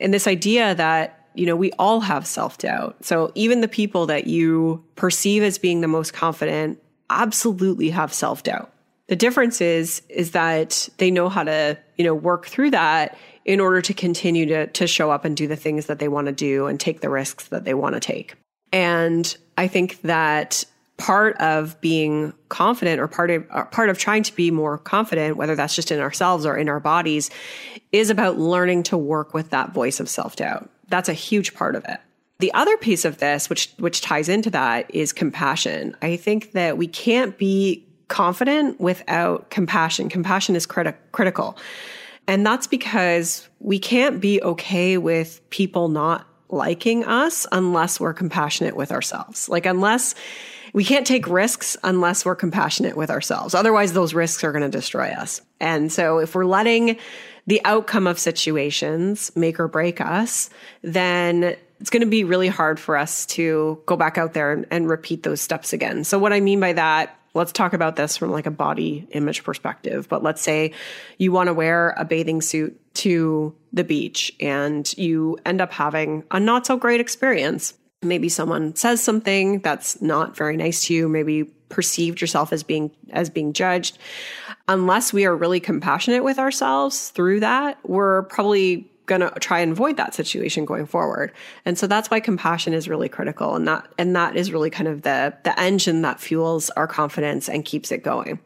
And 0.00 0.12
this 0.12 0.26
idea 0.26 0.74
that 0.74 1.21
you 1.34 1.46
know, 1.46 1.56
we 1.56 1.72
all 1.78 2.00
have 2.00 2.26
self 2.26 2.58
doubt. 2.58 3.04
So 3.04 3.32
even 3.34 3.60
the 3.60 3.68
people 3.68 4.06
that 4.06 4.26
you 4.26 4.84
perceive 4.96 5.42
as 5.42 5.58
being 5.58 5.80
the 5.80 5.88
most 5.88 6.12
confident 6.12 6.80
absolutely 7.10 7.90
have 7.90 8.12
self 8.12 8.42
doubt. 8.42 8.72
The 9.08 9.16
difference 9.16 9.60
is, 9.60 10.02
is 10.08 10.30
that 10.30 10.88
they 10.98 11.10
know 11.10 11.28
how 11.28 11.44
to, 11.44 11.78
you 11.96 12.04
know, 12.04 12.14
work 12.14 12.46
through 12.46 12.70
that 12.70 13.18
in 13.44 13.60
order 13.60 13.82
to 13.82 13.92
continue 13.92 14.46
to, 14.46 14.66
to 14.68 14.86
show 14.86 15.10
up 15.10 15.24
and 15.24 15.36
do 15.36 15.46
the 15.46 15.56
things 15.56 15.86
that 15.86 15.98
they 15.98 16.08
want 16.08 16.26
to 16.28 16.32
do 16.32 16.66
and 16.66 16.78
take 16.78 17.00
the 17.00 17.10
risks 17.10 17.48
that 17.48 17.64
they 17.64 17.74
want 17.74 17.94
to 17.94 18.00
take. 18.00 18.34
And 18.72 19.36
I 19.58 19.68
think 19.68 20.00
that 20.02 20.64
part 20.96 21.36
of 21.38 21.80
being 21.80 22.32
confident 22.48 23.00
or 23.00 23.08
part 23.08 23.30
of 23.30 23.44
uh, 23.50 23.64
part 23.64 23.90
of 23.90 23.98
trying 23.98 24.22
to 24.22 24.34
be 24.36 24.50
more 24.50 24.78
confident 24.78 25.36
whether 25.36 25.56
that's 25.56 25.74
just 25.74 25.90
in 25.90 25.98
ourselves 25.98 26.46
or 26.46 26.56
in 26.56 26.68
our 26.68 26.78
bodies 26.78 27.28
is 27.90 28.08
about 28.08 28.38
learning 28.38 28.84
to 28.84 28.96
work 28.96 29.34
with 29.34 29.50
that 29.50 29.72
voice 29.72 29.98
of 30.00 30.08
self-doubt 30.08 30.70
that's 30.92 31.08
a 31.08 31.14
huge 31.14 31.54
part 31.54 31.74
of 31.74 31.84
it. 31.88 31.98
The 32.38 32.52
other 32.52 32.76
piece 32.76 33.04
of 33.04 33.18
this, 33.18 33.48
which 33.48 33.72
which 33.78 34.02
ties 34.02 34.28
into 34.28 34.50
that, 34.50 34.94
is 34.94 35.12
compassion. 35.12 35.96
I 36.02 36.16
think 36.16 36.52
that 36.52 36.76
we 36.76 36.86
can't 36.86 37.36
be 37.38 37.86
confident 38.08 38.78
without 38.78 39.48
compassion. 39.48 40.10
Compassion 40.10 40.54
is 40.54 40.66
criti- 40.66 40.94
critical. 41.12 41.56
And 42.28 42.44
that's 42.44 42.66
because 42.66 43.48
we 43.58 43.78
can't 43.78 44.20
be 44.20 44.42
okay 44.42 44.98
with 44.98 45.40
people 45.50 45.88
not 45.88 46.26
liking 46.50 47.04
us 47.04 47.46
unless 47.50 47.98
we're 47.98 48.12
compassionate 48.12 48.76
with 48.76 48.92
ourselves. 48.92 49.48
Like, 49.48 49.64
unless 49.64 50.14
we 50.74 50.84
can't 50.84 51.06
take 51.06 51.26
risks 51.26 51.76
unless 51.82 52.24
we're 52.24 52.36
compassionate 52.36 52.96
with 52.96 53.10
ourselves. 53.10 53.54
Otherwise, 53.54 53.92
those 53.92 54.14
risks 54.14 54.44
are 54.44 54.52
going 54.52 54.62
to 54.62 54.68
destroy 54.68 55.08
us. 55.08 55.40
And 55.60 55.90
so, 55.90 56.18
if 56.18 56.34
we're 56.34 56.44
letting 56.44 56.98
the 57.46 57.60
outcome 57.64 58.06
of 58.06 58.18
situations 58.18 59.34
make 59.34 59.58
or 59.58 59.68
break 59.68 60.00
us, 60.00 60.50
then 60.82 61.56
it's 61.80 61.90
going 61.90 62.02
to 62.02 62.06
be 62.06 62.22
really 62.22 62.48
hard 62.48 62.78
for 62.78 62.96
us 62.96 63.26
to 63.26 63.82
go 63.86 63.96
back 63.96 64.16
out 64.16 64.34
there 64.34 64.52
and, 64.52 64.66
and, 64.70 64.88
repeat 64.88 65.24
those 65.24 65.40
steps 65.40 65.72
again. 65.72 66.04
So 66.04 66.16
what 66.16 66.32
I 66.32 66.38
mean 66.38 66.60
by 66.60 66.74
that, 66.74 67.18
let's 67.34 67.50
talk 67.50 67.72
about 67.72 67.96
this 67.96 68.16
from 68.16 68.30
like 68.30 68.46
a 68.46 68.52
body 68.52 69.08
image 69.10 69.42
perspective. 69.42 70.08
But 70.08 70.22
let's 70.22 70.40
say 70.40 70.72
you 71.18 71.32
want 71.32 71.48
to 71.48 71.54
wear 71.54 71.94
a 71.96 72.04
bathing 72.04 72.40
suit 72.40 72.78
to 72.94 73.52
the 73.72 73.82
beach 73.82 74.32
and 74.38 74.96
you 74.96 75.38
end 75.44 75.60
up 75.60 75.72
having 75.72 76.22
a 76.30 76.38
not 76.38 76.66
so 76.66 76.76
great 76.76 77.00
experience. 77.00 77.74
Maybe 78.00 78.28
someone 78.28 78.76
says 78.76 79.02
something 79.02 79.58
that's 79.60 80.00
not 80.00 80.36
very 80.36 80.56
nice 80.56 80.84
to 80.84 80.94
you. 80.94 81.08
Maybe 81.08 81.34
you 81.34 81.50
perceived 81.68 82.20
yourself 82.20 82.52
as 82.52 82.62
being 82.62 82.90
as 83.10 83.30
being 83.30 83.54
judged 83.54 83.98
unless 84.68 85.12
we 85.12 85.24
are 85.24 85.36
really 85.36 85.60
compassionate 85.60 86.24
with 86.24 86.38
ourselves 86.38 87.10
through 87.10 87.40
that 87.40 87.78
we're 87.84 88.22
probably 88.24 88.88
going 89.06 89.20
to 89.20 89.30
try 89.40 89.60
and 89.60 89.72
avoid 89.72 89.96
that 89.96 90.14
situation 90.14 90.64
going 90.64 90.86
forward. 90.86 91.32
And 91.64 91.76
so 91.76 91.86
that's 91.86 92.10
why 92.10 92.20
compassion 92.20 92.72
is 92.72 92.88
really 92.88 93.08
critical 93.08 93.56
and 93.56 93.66
that 93.66 93.86
and 93.98 94.14
that 94.16 94.36
is 94.36 94.52
really 94.52 94.70
kind 94.70 94.88
of 94.88 95.02
the 95.02 95.34
the 95.44 95.58
engine 95.58 96.02
that 96.02 96.20
fuels 96.20 96.70
our 96.70 96.86
confidence 96.86 97.48
and 97.48 97.64
keeps 97.64 97.90
it 97.90 98.02
going 98.02 98.38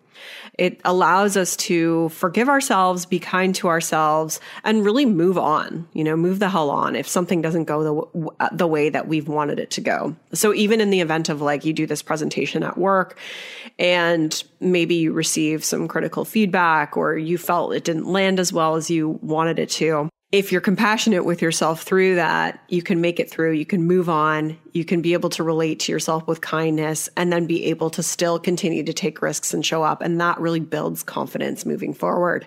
it 0.58 0.80
allows 0.84 1.36
us 1.36 1.56
to 1.56 2.08
forgive 2.10 2.48
ourselves, 2.48 3.06
be 3.06 3.18
kind 3.18 3.54
to 3.56 3.68
ourselves, 3.68 4.40
and 4.64 4.84
really 4.84 5.04
move 5.04 5.38
on, 5.38 5.88
you 5.92 6.04
know, 6.04 6.16
move 6.16 6.38
the 6.38 6.48
hell 6.48 6.70
on 6.70 6.96
if 6.96 7.06
something 7.06 7.42
doesn't 7.42 7.64
go 7.64 8.10
the, 8.12 8.30
uh, 8.40 8.48
the 8.52 8.66
way 8.66 8.88
that 8.88 9.06
we've 9.08 9.28
wanted 9.28 9.58
it 9.58 9.70
to 9.72 9.80
go. 9.80 10.16
So 10.32 10.54
even 10.54 10.80
in 10.80 10.90
the 10.90 11.00
event 11.00 11.28
of 11.28 11.40
like 11.40 11.64
you 11.64 11.72
do 11.72 11.86
this 11.86 12.02
presentation 12.02 12.62
at 12.62 12.78
work 12.78 13.18
and 13.78 14.42
maybe 14.60 14.94
you 14.94 15.12
receive 15.12 15.64
some 15.64 15.88
critical 15.88 16.24
feedback 16.24 16.96
or 16.96 17.16
you 17.16 17.38
felt 17.38 17.74
it 17.74 17.84
didn't 17.84 18.06
land 18.06 18.40
as 18.40 18.52
well 18.52 18.76
as 18.76 18.90
you 18.90 19.18
wanted 19.22 19.58
it 19.58 19.70
to, 19.70 20.08
if 20.32 20.50
you're 20.50 20.60
compassionate 20.60 21.24
with 21.24 21.40
yourself 21.40 21.82
through 21.82 22.16
that, 22.16 22.60
you 22.68 22.82
can 22.82 23.00
make 23.00 23.20
it 23.20 23.30
through, 23.30 23.52
you 23.52 23.64
can 23.64 23.84
move 23.84 24.08
on, 24.08 24.58
you 24.72 24.84
can 24.84 25.00
be 25.00 25.12
able 25.12 25.30
to 25.30 25.44
relate 25.44 25.78
to 25.80 25.92
yourself 25.92 26.26
with 26.26 26.40
kindness, 26.40 27.08
and 27.16 27.32
then 27.32 27.46
be 27.46 27.66
able 27.66 27.90
to 27.90 28.02
still 28.02 28.38
continue 28.38 28.82
to 28.82 28.92
take 28.92 29.22
risks 29.22 29.54
and 29.54 29.64
show 29.64 29.84
up. 29.84 30.02
And 30.02 30.20
that 30.20 30.40
really 30.40 30.58
builds 30.58 31.04
confidence 31.04 31.64
moving 31.64 31.94
forward. 31.94 32.44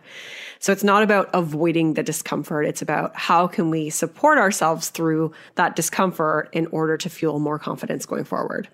So 0.60 0.74
it's 0.74 0.84
not 0.84 1.04
about 1.04 1.30
avoiding 1.34 1.94
the 1.94 2.04
discomfort. 2.04 2.66
It's 2.66 2.82
about 2.82 3.16
how 3.16 3.48
can 3.48 3.70
we 3.70 3.90
support 3.90 4.38
ourselves 4.38 4.90
through 4.90 5.32
that 5.56 5.78
discomfort 5.78 6.50
in 6.52 6.68
order 6.68 6.98
to 6.98 7.10
fuel 7.10 7.40
more 7.40 7.58
confidence 7.58 8.06
going 8.06 8.26
forward. 8.26 8.68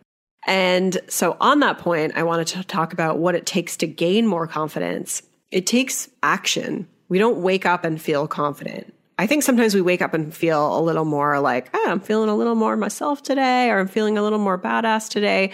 And 0.47 0.97
so 1.07 1.37
on 1.39 1.59
that 1.59 1.77
point, 1.77 2.13
I 2.15 2.23
wanted 2.23 2.47
to 2.47 2.63
talk 2.63 2.91
about 2.91 3.19
what 3.19 3.35
it 3.35 3.45
takes 3.45 3.77
to 3.77 3.87
gain 3.87 4.25
more 4.25 4.47
confidence. 4.47 5.21
It 5.51 5.67
takes 5.67 6.09
action. 6.23 6.87
We 7.07 7.19
don't 7.19 7.43
wake 7.43 7.67
up 7.67 7.83
and 7.83 8.01
feel 8.01 8.27
confident. 8.27 8.94
I 9.17 9.27
think 9.27 9.43
sometimes 9.43 9.73
we 9.73 9.81
wake 9.81 10.01
up 10.01 10.13
and 10.13 10.35
feel 10.35 10.77
a 10.77 10.81
little 10.81 11.05
more 11.05 11.39
like, 11.39 11.69
oh, 11.73 11.85
I'm 11.87 12.01
feeling 12.01 12.29
a 12.29 12.35
little 12.35 12.55
more 12.55 12.75
myself 12.75 13.23
today, 13.23 13.69
or 13.69 13.79
I'm 13.79 13.87
feeling 13.87 14.17
a 14.17 14.21
little 14.21 14.39
more 14.39 14.57
badass 14.57 15.09
today. 15.09 15.51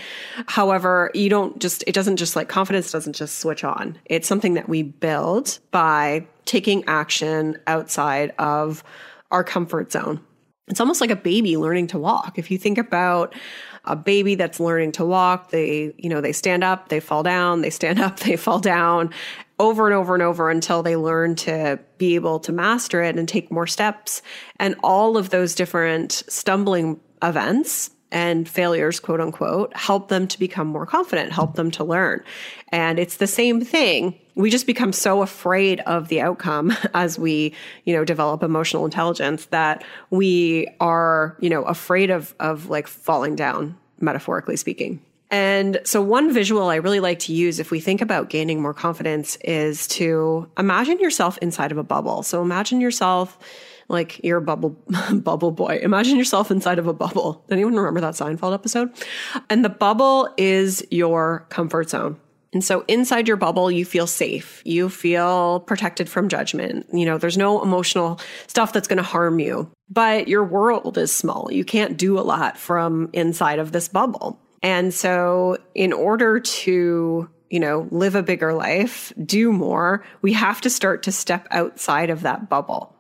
However, 0.48 1.12
you 1.14 1.30
don't 1.30 1.60
just, 1.60 1.84
it 1.86 1.94
doesn't 1.94 2.18
just 2.18 2.36
like 2.36 2.50
confidence 2.50 2.92
doesn't 2.92 3.16
just 3.16 3.38
switch 3.38 3.64
on. 3.64 4.00
It's 4.06 4.28
something 4.28 4.56
that 4.56 4.68
we 4.68 4.82
build 4.82 5.60
by 5.70 6.26
taking 6.46 6.84
action 6.86 7.58
outside 7.68 8.34
of 8.40 8.84
our 9.30 9.44
comfort 9.44 9.92
zone. 9.92 10.22
It's 10.68 10.80
almost 10.80 11.02
like 11.02 11.12
a 11.12 11.16
baby 11.16 11.56
learning 11.56 11.88
to 11.88 12.00
walk. 12.00 12.40
If 12.40 12.50
you 12.50 12.58
think 12.58 12.80
about 12.80 13.36
a 13.86 13.96
baby 13.96 14.36
that's 14.36 14.60
learning 14.60 14.94
to 14.94 15.06
walk, 15.06 15.52
they, 15.52 15.94
you 15.98 16.10
know, 16.10 16.22
they 16.22 16.32
stand 16.32 16.64
up, 16.64 16.90
they 16.90 17.00
fall 17.00 17.22
down, 17.22 17.62
they 17.62 17.70
stand 17.70 18.00
up, 18.02 18.22
they 18.22 18.38
fall 18.38 18.60
down 18.60 19.14
over 19.62 19.86
and 19.86 19.96
over 19.96 20.16
and 20.16 20.24
over 20.24 20.50
until 20.50 20.82
they 20.82 20.96
learn 20.96 21.36
to 21.36 21.80
be 22.00 22.16
able 22.16 22.40
to 22.40 22.52
master 22.52 23.04
it 23.04 23.16
and 23.16 23.30
take 23.30 23.52
more 23.52 23.68
steps. 23.68 24.24
And 24.60 24.76
all 24.84 25.18
of 25.18 25.30
those 25.30 25.54
different 25.54 26.24
stumbling 26.28 27.00
events 27.22 27.92
and 28.12 28.50
failures, 28.50 29.00
quote 29.00 29.22
unquote, 29.22 29.74
help 29.78 30.10
them 30.10 30.28
to 30.28 30.40
become 30.40 30.68
more 30.68 30.88
confident, 30.88 31.32
help 31.32 31.56
them 31.56 31.70
to 31.72 31.84
learn. 31.84 32.24
And 32.70 32.98
it's 32.98 33.18
the 33.18 33.28
same 33.28 33.62
thing. 33.62 34.20
We 34.34 34.50
just 34.50 34.66
become 34.66 34.92
so 34.94 35.22
afraid 35.22 35.80
of 35.82 36.08
the 36.08 36.22
outcome 36.22 36.74
as 36.96 37.20
we, 37.20 37.54
you 37.86 37.94
know, 37.94 38.04
develop 38.04 38.42
emotional 38.42 38.84
intelligence 38.84 39.46
that 39.48 39.84
we 40.10 40.68
are, 40.80 41.38
you 41.40 41.52
know, 41.52 41.64
afraid 41.64 42.10
of, 42.10 42.34
of 42.40 42.68
like 42.68 42.88
falling 42.88 43.36
down, 43.36 43.78
metaphorically 44.00 44.58
speaking. 44.58 45.00
And 45.32 45.80
so, 45.86 46.02
one 46.02 46.34
visual 46.34 46.70
I 46.70 46.76
really 46.76 47.00
like 47.00 47.20
to 47.20 47.34
use 47.34 47.60
if 47.60 47.72
we 47.72 47.80
think 47.80 48.02
about 48.02 48.30
gaining 48.30 48.62
more 48.62 48.74
confidence 48.74 49.38
is 49.38 49.88
to 49.88 50.50
imagine 50.58 51.00
yourself 51.00 51.38
inside 51.38 51.72
of 51.72 51.78
a 51.78 51.84
bubble. 51.84 52.22
So, 52.22 52.42
imagine 52.42 52.82
yourself 52.82 53.40
like 53.88 54.20
you're 54.24 54.40
a 54.40 54.42
bubble 54.42 54.78
bubble 55.14 55.52
boy. 55.52 55.80
Imagine 55.82 56.18
yourself 56.18 56.52
inside 56.52 56.80
of 56.80 56.88
a 56.88 56.94
bubble. 56.94 57.46
Anyone 57.50 57.76
remember 57.76 58.02
that 58.02 58.16
Seinfeld 58.16 58.54
episode? 58.54 58.92
And 59.50 59.64
the 59.64 59.70
bubble 59.70 60.30
is 60.38 60.86
your 60.92 61.46
comfort 61.50 61.90
zone. 61.90 62.20
And 62.54 62.64
so 62.64 62.84
inside 62.90 63.30
your 63.30 63.38
bubble, 63.38 63.72
you 63.72 63.86
feel 63.86 64.08
safe. 64.08 64.62
You 64.66 64.90
feel 64.90 65.62
protected 65.62 66.10
from 66.10 66.28
judgment. 66.28 66.88
You 66.92 67.06
know, 67.06 67.18
there's 67.18 67.38
no 67.38 67.64
emotional 67.64 68.20
stuff 68.48 68.74
that's 68.74 68.90
going 68.90 68.98
to 68.98 69.04
harm 69.04 69.40
you, 69.40 69.72
but 69.90 70.28
your 70.28 70.44
world 70.44 70.98
is 70.98 71.14
small. 71.14 71.48
You 71.50 71.64
can't 71.64 71.96
do 71.96 72.20
a 72.20 72.22
lot 72.22 72.58
from 72.58 73.10
inside 73.14 73.60
of 73.60 73.72
this 73.72 73.88
bubble. 73.88 74.38
And 74.62 74.94
so 74.94 75.58
in 75.74 75.94
order 75.94 76.40
to, 76.40 77.30
you 77.50 77.60
know, 77.60 77.88
live 77.92 78.16
a 78.16 78.24
bigger 78.24 78.54
life, 78.54 79.12
do 79.26 79.52
more, 79.52 80.04
we 80.22 80.34
have 80.34 80.62
to 80.62 80.70
start 80.70 81.04
to 81.04 81.12
step 81.12 81.48
outside 81.52 82.10
of 82.10 82.22
that 82.22 82.50
bubble. 82.50 82.96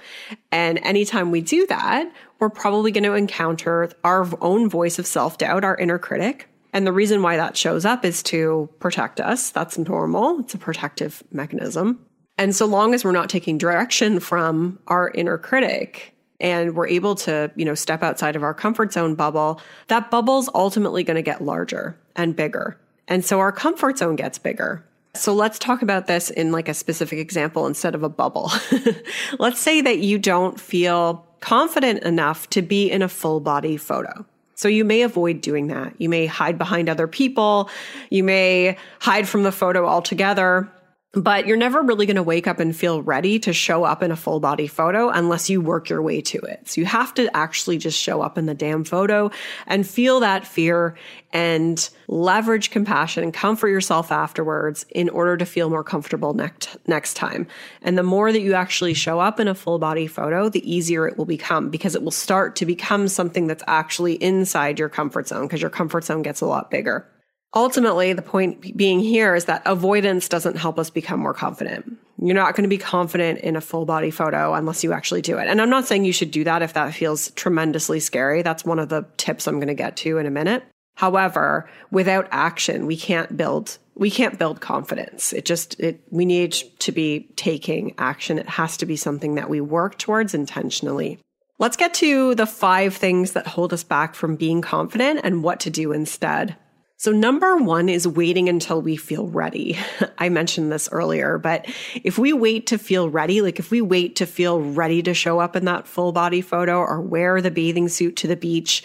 And 0.51 0.80
anytime 0.80 1.32
we 1.32 1.41
do 1.41 1.65
that, 1.68 2.12
we're 2.39 2.50
probably 2.50 2.91
going 2.91 3.03
to 3.03 3.13
encounter 3.13 3.89
our 4.03 4.27
own 4.41 4.70
voice 4.70 4.98
of 4.98 5.06
self 5.06 5.38
doubt, 5.38 5.63
our 5.63 5.77
inner 5.77 6.00
critic. 6.00 6.48
And 6.74 6.88
the 6.88 6.94
reason 6.94 7.22
why 7.22 7.38
that 7.38 7.58
shows 7.58 7.86
up 7.86 8.06
is 8.06 8.24
to 8.24 8.70
protect 8.80 9.20
us. 9.20 9.51
That's 9.51 9.77
normal. 9.77 10.39
It's 10.39 10.53
a 10.53 10.58
protective 10.58 11.22
mechanism. 11.32 12.06
And 12.38 12.56
so 12.56 12.65
long 12.65 12.94
as 12.94 13.03
we're 13.03 13.12
not 13.12 13.30
taking 13.30 13.58
direction 13.58 14.20
from 14.20 14.80
our 14.88 15.12
inner 15.12 15.38
critic, 15.38 16.15
and 16.41 16.75
we're 16.75 16.88
able 16.88 17.15
to, 17.15 17.51
you 17.55 17.63
know, 17.63 17.75
step 17.75 18.03
outside 18.03 18.36
of 18.36 18.43
our 18.43 18.53
comfort 18.53 18.91
zone 18.91 19.15
bubble, 19.15 19.62
that 19.88 20.12
bubble's 20.12 20.50
ultimately 20.53 21.03
going 21.03 21.15
to 21.15 21.21
get 21.21 21.41
larger 21.41 21.95
and 22.15 22.36
bigger. 22.36 22.77
And 23.07 23.24
so 23.24 23.39
our 23.39 23.51
comfort 23.51 23.98
zone 23.98 24.15
gets 24.15 24.38
bigger. 24.38 24.83
So 25.13 25.33
let's 25.33 25.60
talk 25.60 25.81
about 25.81 26.07
this 26.07 26.29
in 26.29 26.51
like 26.51 26.67
a 26.67 26.74
specific 26.74 27.19
example 27.19 27.67
instead 27.67 27.95
of 27.95 28.03
a 28.03 28.10
bubble. 28.10 28.51
let's 29.39 29.60
say 29.60 29.81
that 29.81 30.00
you 30.00 30.17
don't 30.17 30.60
feel 30.60 31.25
confident 31.41 32.03
enough 32.03 32.50
to 32.51 32.62
be 32.62 32.89
in 32.89 33.01
a 33.01 33.10
full 33.10 33.39
body 33.39 33.77
photo. 33.77 34.25
So 34.55 34.67
you 34.67 34.86
may 34.86 35.01
avoid 35.01 35.41
doing 35.41 35.67
that. 35.67 35.95
You 35.98 36.07
may 36.07 36.27
hide 36.27 36.57
behind 36.57 36.88
other 36.88 37.07
people. 37.07 37.69
You 38.10 38.24
may 38.24 38.77
hide 39.00 39.27
from 39.27 39.43
the 39.43 39.51
photo 39.51 39.88
altogether. 39.88 40.69
But 41.13 41.46
you're 41.46 41.58
never 41.58 41.82
really 41.82 42.06
going 42.06 42.15
to 42.15 42.24
wake 42.24 42.48
up 42.48 42.62
and 42.62 42.74
feel 42.74 43.01
ready 43.01 43.38
to 43.39 43.51
show 43.51 43.84
up 43.84 44.01
in 44.01 44.12
a 44.12 44.15
full 44.15 44.39
body 44.39 44.68
photo 44.68 45.10
unless 45.10 45.50
you 45.50 45.60
work 45.60 45.89
your 45.89 46.01
way 46.01 46.22
to 46.22 46.38
it. 46.39 46.70
So 46.70 46.80
you 46.80 46.88
have 46.88 47.13
to 47.15 47.36
actually 47.36 47.77
just 47.80 48.00
show 48.00 48.22
up 48.22 48.38
in 48.38 48.46
the 48.46 48.53
damn 48.53 48.86
photo 48.86 49.30
and 49.68 49.86
feel 49.86 50.22
that 50.22 50.48
fear 50.48 50.96
and 51.34 51.89
leverage 52.08 52.72
compassion 52.72 53.25
and 53.25 53.34
comfort 53.34 53.68
yourself 53.68 54.10
afterwards 54.10 54.86
in 54.89 55.10
order 55.10 55.36
to 55.36 55.46
feel 55.46 55.70
more 55.70 55.84
comfortable 55.84 56.34
next 56.34 56.77
next 56.88 57.15
time. 57.15 57.46
And 57.82 57.98
the 57.98 58.03
more 58.03 58.32
that 58.32 58.39
you 58.39 58.53
actually 58.53 58.94
show 58.94 59.20
up 59.20 59.38
in 59.38 59.50
a 59.50 59.56
full 59.56 59.80
body 59.80 60.08
photo, 60.08 60.48
the 60.48 60.72
easier 60.72 61.10
it 61.10 61.18
will 61.18 61.25
become 61.25 61.70
because 61.70 61.94
it 61.94 62.03
will 62.03 62.12
start 62.12 62.56
to 62.58 62.65
become 62.65 63.10
something 63.10 63.48
that's 63.48 63.63
actually 63.68 64.13
inside 64.13 64.80
your 64.80 64.89
comfort 64.89 65.27
zone 65.27 65.48
because 65.48 65.62
your 65.62 65.72
comfort 65.72 66.06
zone 66.06 66.22
gets 66.22 66.39
a 66.39 66.46
lot 66.46 66.72
bigger. 66.72 67.06
Ultimately, 67.53 68.13
the 68.13 68.22
point 68.22 68.77
being 68.77 69.01
here 69.01 69.36
is 69.36 69.46
that 69.46 69.62
avoidance 69.65 70.29
doesn't 70.29 70.55
help 70.55 70.79
us 70.79 70.89
become 70.89 71.20
more 71.20 71.34
confident. 71.34 71.98
You're 72.17 72.36
not 72.36 72.55
going 72.55 72.63
to 72.63 72.70
be 72.70 72.77
confident 72.77 73.39
in 73.39 73.55
a 73.55 73.62
full 73.62 73.86
body 73.86 74.12
photo 74.12 74.53
unless 74.53 74.84
you 74.84 74.93
actually 74.93 75.22
do 75.22 75.38
it. 75.38 75.48
And 75.48 75.60
I'm 75.60 75.70
not 75.70 75.86
saying 75.86 76.05
you 76.05 76.13
should 76.13 76.31
do 76.31 76.46
that 76.46 76.62
if 76.62 76.74
that 76.74 76.93
feels 76.93 77.31
tremendously 77.31 78.00
scary. 78.00 78.41
That's 78.41 78.63
one 78.63 78.79
of 78.79 78.89
the 78.89 79.05
tips 79.17 79.48
I'm 79.48 79.55
going 79.55 79.67
to 79.67 79.74
get 79.74 79.98
to 79.98 80.17
in 80.17 80.27
a 80.27 80.31
minute. 80.31 80.63
However, 80.96 81.70
without 81.89 82.27
action, 82.31 82.86
we 82.86 82.96
can't 82.96 83.36
build 83.36 83.77
we 83.96 84.10
can't 84.10 84.39
build 84.39 84.62
confidence. 84.62 85.34
It 85.34 85.46
just 85.46 85.79
it 85.79 86.01
we 86.10 86.25
need 86.25 86.53
to 86.79 86.91
be 86.91 87.31
taking 87.36 87.93
action. 87.98 88.39
It 88.39 88.48
has 88.50 88.77
to 88.77 88.86
be 88.86 88.96
something 88.96 89.36
that 89.36 89.50
we 89.50 89.62
work 89.62 89.98
towards 89.98 90.34
intentionally. 90.34 91.20
Let's 91.60 91.77
get 91.77 91.93
to 91.96 92.34
the 92.34 92.48
5 92.48 92.96
things 92.96 93.34
that 93.34 93.46
hold 93.46 93.74
us 93.74 93.84
back 93.84 94.15
from 94.15 94.36
being 94.36 94.62
confident 94.62 95.22
and 95.24 95.43
what 95.43 95.60
to 95.62 95.70
do 95.70 95.91
instead. 95.91 96.55
So, 97.01 97.12
number 97.12 97.58
one 97.58 97.89
is 97.89 98.08
waiting 98.08 98.48
until 98.48 98.79
we 98.79 98.96
feel 98.96 99.25
ready. 99.25 99.75
I 100.20 100.29
mentioned 100.29 100.72
this 100.72 100.88
earlier, 100.91 101.39
but 101.39 101.65
if 101.96 102.20
we 102.20 102.31
wait 102.31 102.67
to 102.67 102.77
feel 102.77 103.10
ready, 103.10 103.41
like 103.41 103.58
if 103.58 103.72
we 103.72 103.81
wait 103.81 104.17
to 104.17 104.27
feel 104.27 104.62
ready 104.62 105.01
to 105.01 105.15
show 105.15 105.39
up 105.39 105.55
in 105.55 105.65
that 105.65 105.88
full 105.88 106.12
body 106.12 106.41
photo 106.41 106.77
or 106.77 107.01
wear 107.01 107.41
the 107.41 107.50
bathing 107.50 107.89
suit 107.89 108.17
to 108.17 108.27
the 108.27 108.36
beach, 108.36 108.84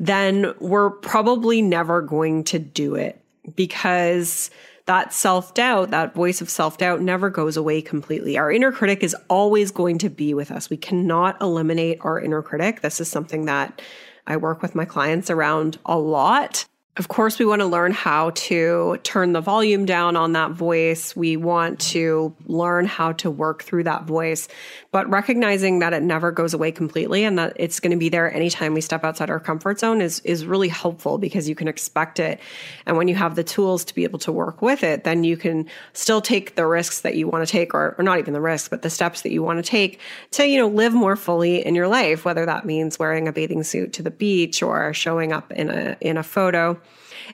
then 0.00 0.52
we're 0.58 0.90
probably 0.90 1.62
never 1.62 2.02
going 2.02 2.42
to 2.42 2.58
do 2.58 2.96
it 2.96 3.24
because 3.54 4.50
that 4.86 5.12
self 5.12 5.54
doubt, 5.54 5.92
that 5.92 6.16
voice 6.16 6.40
of 6.40 6.50
self 6.50 6.78
doubt 6.78 7.00
never 7.00 7.30
goes 7.30 7.56
away 7.56 7.80
completely. 7.80 8.36
Our 8.36 8.50
inner 8.50 8.72
critic 8.72 9.04
is 9.04 9.14
always 9.30 9.70
going 9.70 9.98
to 9.98 10.10
be 10.10 10.34
with 10.34 10.50
us. 10.50 10.68
We 10.68 10.78
cannot 10.78 11.40
eliminate 11.40 11.98
our 12.00 12.18
inner 12.18 12.42
critic. 12.42 12.80
This 12.80 13.00
is 13.00 13.08
something 13.08 13.44
that 13.44 13.80
I 14.26 14.36
work 14.36 14.62
with 14.62 14.74
my 14.74 14.84
clients 14.84 15.30
around 15.30 15.78
a 15.86 15.96
lot. 15.96 16.66
Of 16.98 17.08
course, 17.08 17.38
we 17.38 17.46
want 17.46 17.60
to 17.60 17.66
learn 17.66 17.92
how 17.92 18.32
to 18.34 18.98
turn 19.02 19.32
the 19.32 19.40
volume 19.40 19.86
down 19.86 20.14
on 20.14 20.32
that 20.32 20.50
voice. 20.50 21.16
We 21.16 21.38
want 21.38 21.80
to 21.80 22.36
learn 22.44 22.84
how 22.84 23.12
to 23.12 23.30
work 23.30 23.62
through 23.62 23.84
that 23.84 24.04
voice, 24.04 24.46
but 24.90 25.08
recognizing 25.08 25.78
that 25.78 25.94
it 25.94 26.02
never 26.02 26.30
goes 26.30 26.52
away 26.52 26.70
completely 26.70 27.24
and 27.24 27.38
that 27.38 27.54
it's 27.56 27.80
going 27.80 27.92
to 27.92 27.96
be 27.96 28.10
there 28.10 28.30
anytime 28.30 28.74
we 28.74 28.82
step 28.82 29.04
outside 29.04 29.30
our 29.30 29.40
comfort 29.40 29.78
zone 29.78 30.02
is, 30.02 30.20
is 30.20 30.44
really 30.44 30.68
helpful 30.68 31.16
because 31.16 31.48
you 31.48 31.54
can 31.54 31.66
expect 31.66 32.20
it. 32.20 32.38
And 32.84 32.98
when 32.98 33.08
you 33.08 33.14
have 33.14 33.36
the 33.36 33.44
tools 33.44 33.86
to 33.86 33.94
be 33.94 34.04
able 34.04 34.18
to 34.18 34.30
work 34.30 34.60
with 34.60 34.84
it, 34.84 35.04
then 35.04 35.24
you 35.24 35.38
can 35.38 35.70
still 35.94 36.20
take 36.20 36.56
the 36.56 36.66
risks 36.66 37.00
that 37.00 37.14
you 37.14 37.26
want 37.26 37.48
to 37.48 37.50
take 37.50 37.72
or, 37.72 37.94
or 37.96 38.04
not 38.04 38.18
even 38.18 38.34
the 38.34 38.40
risks, 38.42 38.68
but 38.68 38.82
the 38.82 38.90
steps 38.90 39.22
that 39.22 39.32
you 39.32 39.42
want 39.42 39.56
to 39.56 39.62
take 39.62 39.98
to, 40.32 40.46
you 40.46 40.58
know, 40.58 40.68
live 40.68 40.92
more 40.92 41.16
fully 41.16 41.64
in 41.64 41.74
your 41.74 41.88
life, 41.88 42.26
whether 42.26 42.44
that 42.44 42.66
means 42.66 42.98
wearing 42.98 43.28
a 43.28 43.32
bathing 43.32 43.62
suit 43.62 43.94
to 43.94 44.02
the 44.02 44.10
beach 44.10 44.62
or 44.62 44.92
showing 44.92 45.32
up 45.32 45.50
in 45.52 45.70
a, 45.70 45.96
in 46.02 46.18
a 46.18 46.22
photo. 46.22 46.78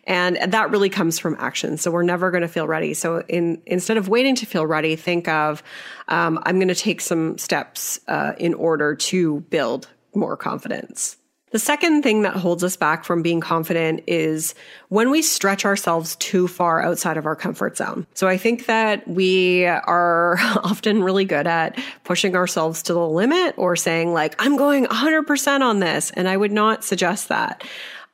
And 0.04 0.36
that 0.36 0.70
really 0.70 0.88
comes 0.88 1.18
from 1.18 1.36
action. 1.38 1.76
So 1.76 1.90
we're 1.90 2.02
never 2.02 2.30
going 2.30 2.42
to 2.42 2.48
feel 2.48 2.66
ready. 2.66 2.94
So 2.94 3.22
in, 3.28 3.60
instead 3.66 3.96
of 3.96 4.08
waiting 4.08 4.34
to 4.36 4.46
feel 4.46 4.66
ready, 4.66 4.96
think 4.96 5.28
of, 5.28 5.62
um, 6.08 6.38
I'm 6.44 6.58
going 6.58 6.68
to 6.68 6.74
take 6.74 7.00
some 7.00 7.38
steps 7.38 8.00
uh, 8.08 8.32
in 8.38 8.54
order 8.54 8.94
to 8.94 9.40
build 9.40 9.88
more 10.14 10.36
confidence. 10.36 11.16
The 11.50 11.58
second 11.58 12.02
thing 12.02 12.22
that 12.22 12.34
holds 12.34 12.62
us 12.62 12.76
back 12.76 13.04
from 13.04 13.22
being 13.22 13.40
confident 13.40 14.04
is 14.06 14.54
when 14.88 15.10
we 15.10 15.22
stretch 15.22 15.64
ourselves 15.64 16.16
too 16.16 16.46
far 16.46 16.82
outside 16.82 17.16
of 17.16 17.24
our 17.24 17.36
comfort 17.36 17.78
zone. 17.78 18.06
So 18.12 18.28
I 18.28 18.36
think 18.36 18.66
that 18.66 19.08
we 19.08 19.64
are 19.64 20.36
often 20.62 21.02
really 21.02 21.24
good 21.24 21.46
at 21.46 21.78
pushing 22.04 22.36
ourselves 22.36 22.82
to 22.84 22.92
the 22.92 23.06
limit 23.06 23.54
or 23.56 23.76
saying 23.76 24.12
like, 24.12 24.34
I'm 24.38 24.56
going 24.56 24.84
100% 24.86 25.60
on 25.62 25.80
this. 25.80 26.10
And 26.10 26.28
I 26.28 26.36
would 26.36 26.52
not 26.52 26.84
suggest 26.84 27.28
that. 27.28 27.64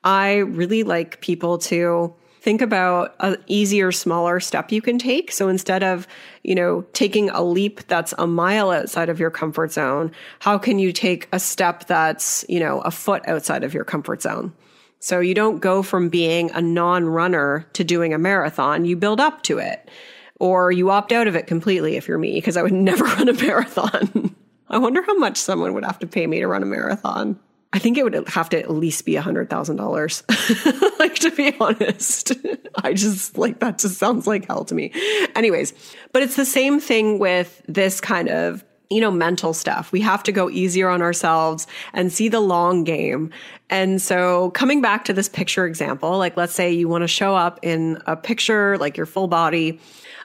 I 0.05 0.37
really 0.37 0.83
like 0.83 1.21
people 1.21 1.59
to 1.59 2.15
think 2.45 2.61
about 2.61 3.15
an 3.21 3.39
easier, 3.47 3.91
smaller 3.91 4.39
step 4.39 4.71
you 4.71 4.83
can 4.83 4.99
take. 4.99 5.33
So 5.33 5.49
instead 5.49 5.83
of, 5.83 6.07
you 6.43 6.55
know, 6.55 6.83
taking 6.93 7.31
a 7.31 7.43
leap 7.43 7.87
that's 7.87 8.13
a 8.19 8.27
mile 8.27 8.71
outside 8.71 9.09
of 9.09 9.19
your 9.19 9.31
comfort 9.31 9.73
zone, 9.73 10.13
how 10.41 10.59
can 10.59 10.79
you 10.79 10.93
take 10.93 11.27
a 11.33 11.41
step 11.41 11.87
that's, 11.87 12.45
you 12.47 12.61
know, 12.61 12.81
a 12.81 12.91
foot 12.91 13.27
outside 13.27 13.65
of 13.65 13.73
your 13.73 13.85
comfort 13.85 14.21
zone? 14.21 14.53
So 15.01 15.21
you 15.21 15.35
don't 15.35 15.61
go 15.61 15.83
from 15.83 16.11
being 16.11 16.51
a 16.51 16.61
non 16.61 17.07
runner 17.07 17.67
to 17.73 17.83
doing 17.83 18.13
a 18.13 18.19
marathon, 18.19 18.85
you 18.85 18.97
build 18.97 19.21
up 19.21 19.43
to 19.45 19.59
it. 19.59 19.91
Or 20.41 20.71
you 20.71 20.91
opt 20.91 21.13
out 21.13 21.27
of 21.27 21.37
it 21.37 21.47
completely 21.47 21.97
if 21.97 22.09
you're 22.09 22.19
me, 22.19 22.35
because 22.35 22.59
I 22.59 22.63
would 22.63 22.73
never 22.75 23.05
run 23.05 23.29
a 23.31 23.33
marathon. 23.33 24.35
I 24.69 24.77
wonder 24.79 25.03
how 25.03 25.15
much 25.15 25.39
someone 25.39 25.73
would 25.73 25.85
have 25.85 25.99
to 26.01 26.07
pay 26.07 26.27
me 26.27 26.41
to 26.41 26.47
run 26.47 26.63
a 26.63 26.67
marathon. 26.67 27.39
I 27.75 27.79
think 27.81 27.99
it 27.99 28.05
would 28.05 28.29
have 28.29 28.49
to 28.51 28.59
at 28.59 28.71
least 28.71 29.05
be 29.05 29.17
a 29.17 29.21
hundred 29.21 29.51
thousand 29.51 29.77
dollars. 29.77 30.23
like 31.01 31.17
to 31.17 31.33
be 31.33 31.55
honest, 31.59 32.33
I 32.77 32.95
just 32.95 33.37
like 33.37 33.59
that 33.59 33.79
just 33.79 33.99
sounds 33.99 34.29
like 34.29 34.47
hell 34.47 34.65
to 34.67 34.75
me. 34.77 34.93
Anyways, 35.35 35.75
but 36.13 36.23
it's 36.23 36.37
the 36.37 36.45
same 36.45 36.79
thing 36.79 37.19
with 37.19 37.61
this 37.67 38.01
kind 38.01 38.29
of 38.29 38.65
you 38.91 39.01
know, 39.01 39.11
mental 39.11 39.55
stuff. 39.55 39.91
We 39.91 40.03
have 40.03 40.23
to 40.25 40.31
go 40.31 40.49
easier 40.51 40.89
on 40.89 41.03
ourselves 41.03 41.67
and 41.95 42.13
see 42.13 42.29
the 42.29 42.39
long 42.39 42.85
game. 42.85 43.31
And 43.71 44.01
so 44.01 44.51
coming 44.51 44.83
back 44.83 45.07
to 45.07 45.13
this 45.13 45.29
picture 45.29 45.67
example, 45.67 46.17
like 46.19 46.37
let's 46.37 46.55
say 46.55 46.71
you 46.71 46.87
want 46.87 47.03
to 47.03 47.09
show 47.09 47.35
up 47.35 47.59
in 47.63 48.01
a 48.07 48.15
picture, 48.15 48.77
like 48.79 48.97
your 48.97 49.07
full 49.07 49.27
body 49.27 49.81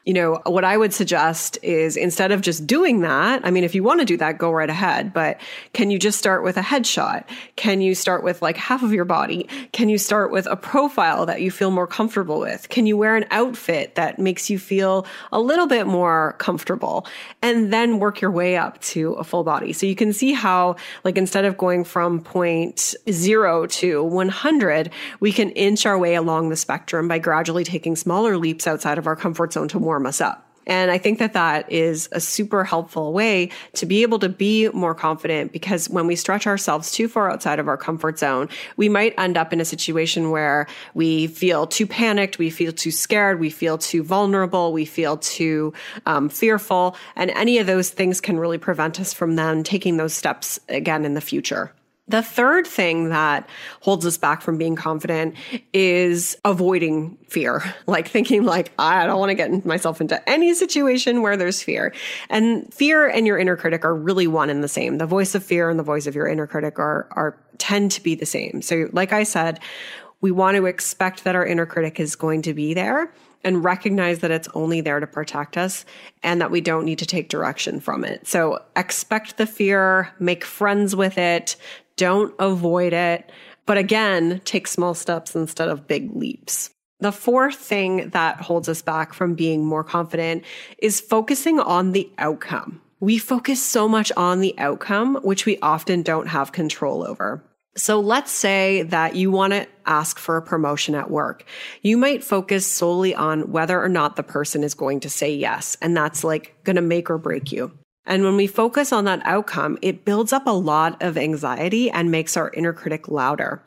you 0.05 0.13
know, 0.13 0.41
what 0.45 0.63
I 0.63 0.77
would 0.77 0.93
suggest 0.93 1.57
is 1.61 1.97
instead 1.97 2.31
of 2.31 2.41
just 2.41 2.65
doing 2.65 3.01
that, 3.01 3.45
I 3.45 3.51
mean, 3.51 3.63
if 3.63 3.75
you 3.75 3.83
want 3.83 3.99
to 3.99 4.05
do 4.05 4.17
that, 4.17 4.37
go 4.37 4.51
right 4.51 4.69
ahead. 4.69 5.13
But 5.13 5.39
can 5.73 5.91
you 5.91 5.99
just 5.99 6.17
start 6.17 6.43
with 6.43 6.57
a 6.57 6.61
headshot? 6.61 7.25
Can 7.55 7.81
you 7.81 7.93
start 7.95 8.23
with 8.23 8.41
like 8.41 8.57
half 8.57 8.83
of 8.83 8.93
your 8.93 9.05
body? 9.05 9.47
Can 9.71 9.89
you 9.89 9.97
start 9.97 10.31
with 10.31 10.47
a 10.47 10.55
profile 10.55 11.25
that 11.25 11.41
you 11.41 11.51
feel 11.51 11.71
more 11.71 11.87
comfortable 11.87 12.39
with? 12.39 12.69
Can 12.69 12.85
you 12.85 12.97
wear 12.97 13.15
an 13.15 13.25
outfit 13.31 13.95
that 13.95 14.19
makes 14.19 14.49
you 14.49 14.57
feel 14.57 15.05
a 15.31 15.39
little 15.39 15.67
bit 15.67 15.85
more 15.85 16.35
comfortable? 16.39 17.05
And 17.41 17.71
then 17.71 17.99
work 17.99 18.21
your 18.21 18.31
way 18.31 18.57
up 18.57 18.79
to 18.81 19.13
a 19.13 19.23
full 19.23 19.43
body. 19.43 19.73
So 19.73 19.85
you 19.85 19.95
can 19.95 20.13
see 20.13 20.33
how, 20.33 20.75
like, 21.03 21.17
instead 21.17 21.45
of 21.45 21.57
going 21.57 21.83
from 21.83 22.21
point 22.21 22.95
zero 23.09 23.65
to 23.67 24.03
100, 24.03 24.91
we 25.19 25.31
can 25.31 25.49
inch 25.51 25.85
our 25.85 25.97
way 25.97 26.15
along 26.15 26.49
the 26.49 26.55
spectrum 26.55 27.07
by 27.07 27.19
gradually 27.19 27.63
taking 27.63 27.95
smaller 27.95 28.37
leaps 28.37 28.67
outside 28.67 28.97
of 28.97 29.07
our 29.07 29.15
comfort 29.15 29.53
zone 29.53 29.67
to 29.69 29.79
warm 29.89 30.05
us 30.05 30.21
up. 30.21 30.45
And 30.67 30.91
I 30.91 30.99
think 30.99 31.17
that 31.17 31.33
that 31.33 31.69
is 31.71 32.07
a 32.11 32.19
super 32.19 32.63
helpful 32.63 33.11
way 33.11 33.49
to 33.73 33.87
be 33.87 34.03
able 34.03 34.19
to 34.19 34.29
be 34.29 34.69
more 34.69 34.93
confident 34.93 35.51
because 35.51 35.89
when 35.89 36.05
we 36.05 36.15
stretch 36.15 36.45
ourselves 36.45 36.91
too 36.91 37.07
far 37.07 37.31
outside 37.31 37.57
of 37.57 37.67
our 37.67 37.75
comfort 37.75 38.19
zone, 38.19 38.49
we 38.77 38.87
might 38.87 39.15
end 39.17 39.35
up 39.35 39.51
in 39.51 39.59
a 39.59 39.65
situation 39.65 40.29
where 40.29 40.67
we 40.93 41.25
feel 41.25 41.65
too 41.65 41.87
panicked, 41.87 42.37
we 42.37 42.51
feel 42.51 42.71
too 42.71 42.91
scared, 42.91 43.39
we 43.39 43.49
feel 43.49 43.79
too 43.79 44.03
vulnerable, 44.03 44.71
we 44.71 44.85
feel 44.85 45.17
too 45.17 45.73
um, 46.05 46.29
fearful. 46.29 46.95
And 47.15 47.31
any 47.31 47.57
of 47.57 47.65
those 47.65 47.89
things 47.89 48.21
can 48.21 48.37
really 48.39 48.59
prevent 48.59 48.99
us 48.99 49.11
from 49.11 49.37
then 49.37 49.63
taking 49.63 49.97
those 49.97 50.13
steps 50.13 50.59
again 50.69 51.03
in 51.03 51.15
the 51.15 51.21
future. 51.21 51.73
The 52.09 52.23
third 52.23 52.67
thing 52.67 53.09
that 53.09 53.47
holds 53.81 54.05
us 54.05 54.17
back 54.17 54.41
from 54.41 54.57
being 54.57 54.75
confident 54.75 55.35
is 55.73 56.37
avoiding 56.43 57.17
fear, 57.27 57.63
like 57.87 58.07
thinking 58.07 58.43
like, 58.43 58.71
I 58.77 59.05
don't 59.05 59.19
want 59.19 59.29
to 59.29 59.35
get 59.35 59.65
myself 59.65 60.01
into 60.01 60.29
any 60.29 60.53
situation 60.53 61.21
where 61.21 61.37
there's 61.37 61.63
fear. 61.63 61.93
And 62.29 62.71
fear 62.73 63.07
and 63.07 63.25
your 63.25 63.37
inner 63.37 63.55
critic 63.55 63.85
are 63.85 63.95
really 63.95 64.27
one 64.27 64.49
and 64.49 64.63
the 64.63 64.67
same. 64.67 64.97
The 64.97 65.05
voice 65.05 65.35
of 65.35 65.43
fear 65.43 65.69
and 65.69 65.79
the 65.79 65.83
voice 65.83 66.07
of 66.07 66.15
your 66.15 66.27
inner 66.27 66.47
critic 66.47 66.79
are, 66.79 67.07
are 67.11 67.37
tend 67.59 67.91
to 67.91 68.03
be 68.03 68.15
the 68.15 68.25
same. 68.25 68.61
So 68.61 68.89
like 68.91 69.13
I 69.13 69.23
said, 69.23 69.59
we 70.21 70.31
want 70.31 70.57
to 70.57 70.65
expect 70.65 71.23
that 71.23 71.35
our 71.35 71.45
inner 71.45 71.65
critic 71.65 71.99
is 71.99 72.15
going 72.15 72.41
to 72.43 72.53
be 72.53 72.73
there 72.73 73.13
and 73.43 73.63
recognize 73.63 74.19
that 74.19 74.31
it's 74.31 74.49
only 74.53 74.81
there 74.81 74.99
to 74.99 75.07
protect 75.07 75.57
us 75.57 75.85
and 76.23 76.41
that 76.41 76.51
we 76.51 76.59
don't 76.59 76.83
need 76.83 76.99
to 76.99 77.05
take 77.05 77.29
direction 77.29 77.79
from 77.79 78.03
it. 78.03 78.27
So 78.27 78.61
expect 78.75 79.37
the 79.37 79.45
fear, 79.45 80.13
make 80.19 80.43
friends 80.43 80.95
with 80.95 81.17
it, 81.17 81.55
don't 81.99 82.33
avoid 82.39 82.93
it. 82.93 83.29
But 83.65 83.77
again, 83.77 84.41
take 84.45 84.67
small 84.67 84.93
steps 84.93 85.35
instead 85.35 85.67
of 85.67 85.85
big 85.85 86.15
leaps. 86.15 86.71
The 87.01 87.11
fourth 87.11 87.57
thing 87.57 88.09
that 88.11 88.41
holds 88.41 88.69
us 88.69 88.81
back 88.81 89.13
from 89.13 89.35
being 89.35 89.65
more 89.65 89.83
confident 89.83 90.43
is 90.79 91.01
focusing 91.01 91.59
on 91.59 91.91
the 91.91 92.09
outcome. 92.17 92.81
We 93.01 93.17
focus 93.17 93.61
so 93.61 93.87
much 93.87 94.11
on 94.17 94.39
the 94.39 94.57
outcome, 94.57 95.15
which 95.23 95.45
we 95.45 95.59
often 95.59 96.01
don't 96.01 96.27
have 96.27 96.51
control 96.53 97.05
over. 97.05 97.43
So 97.75 97.99
let's 97.99 98.31
say 98.31 98.83
that 98.83 99.15
you 99.15 99.29
want 99.29 99.53
to 99.53 99.67
ask 99.85 100.17
for 100.17 100.37
a 100.37 100.41
promotion 100.41 100.95
at 100.95 101.11
work. 101.11 101.45
You 101.81 101.97
might 101.97 102.23
focus 102.23 102.65
solely 102.65 103.13
on 103.13 103.51
whether 103.51 103.81
or 103.81 103.89
not 103.89 104.15
the 104.15 104.23
person 104.23 104.63
is 104.63 104.73
going 104.73 105.01
to 105.01 105.09
say 105.09 105.33
yes. 105.33 105.77
And 105.81 105.95
that's 105.95 106.23
like 106.23 106.55
going 106.63 106.75
to 106.77 106.81
make 106.81 107.09
or 107.09 107.17
break 107.17 107.51
you. 107.51 107.71
And 108.09 108.23
when 108.23 108.35
we 108.35 108.47
focus 108.47 108.91
on 108.91 109.05
that 109.05 109.21
outcome, 109.23 109.77
it 109.83 110.03
builds 110.03 110.33
up 110.33 110.47
a 110.47 110.51
lot 110.51 111.01
of 111.01 111.15
anxiety 111.15 111.91
and 111.91 112.09
makes 112.09 112.35
our 112.35 112.51
inner 112.55 112.73
critic 112.73 113.07
louder. 113.07 113.63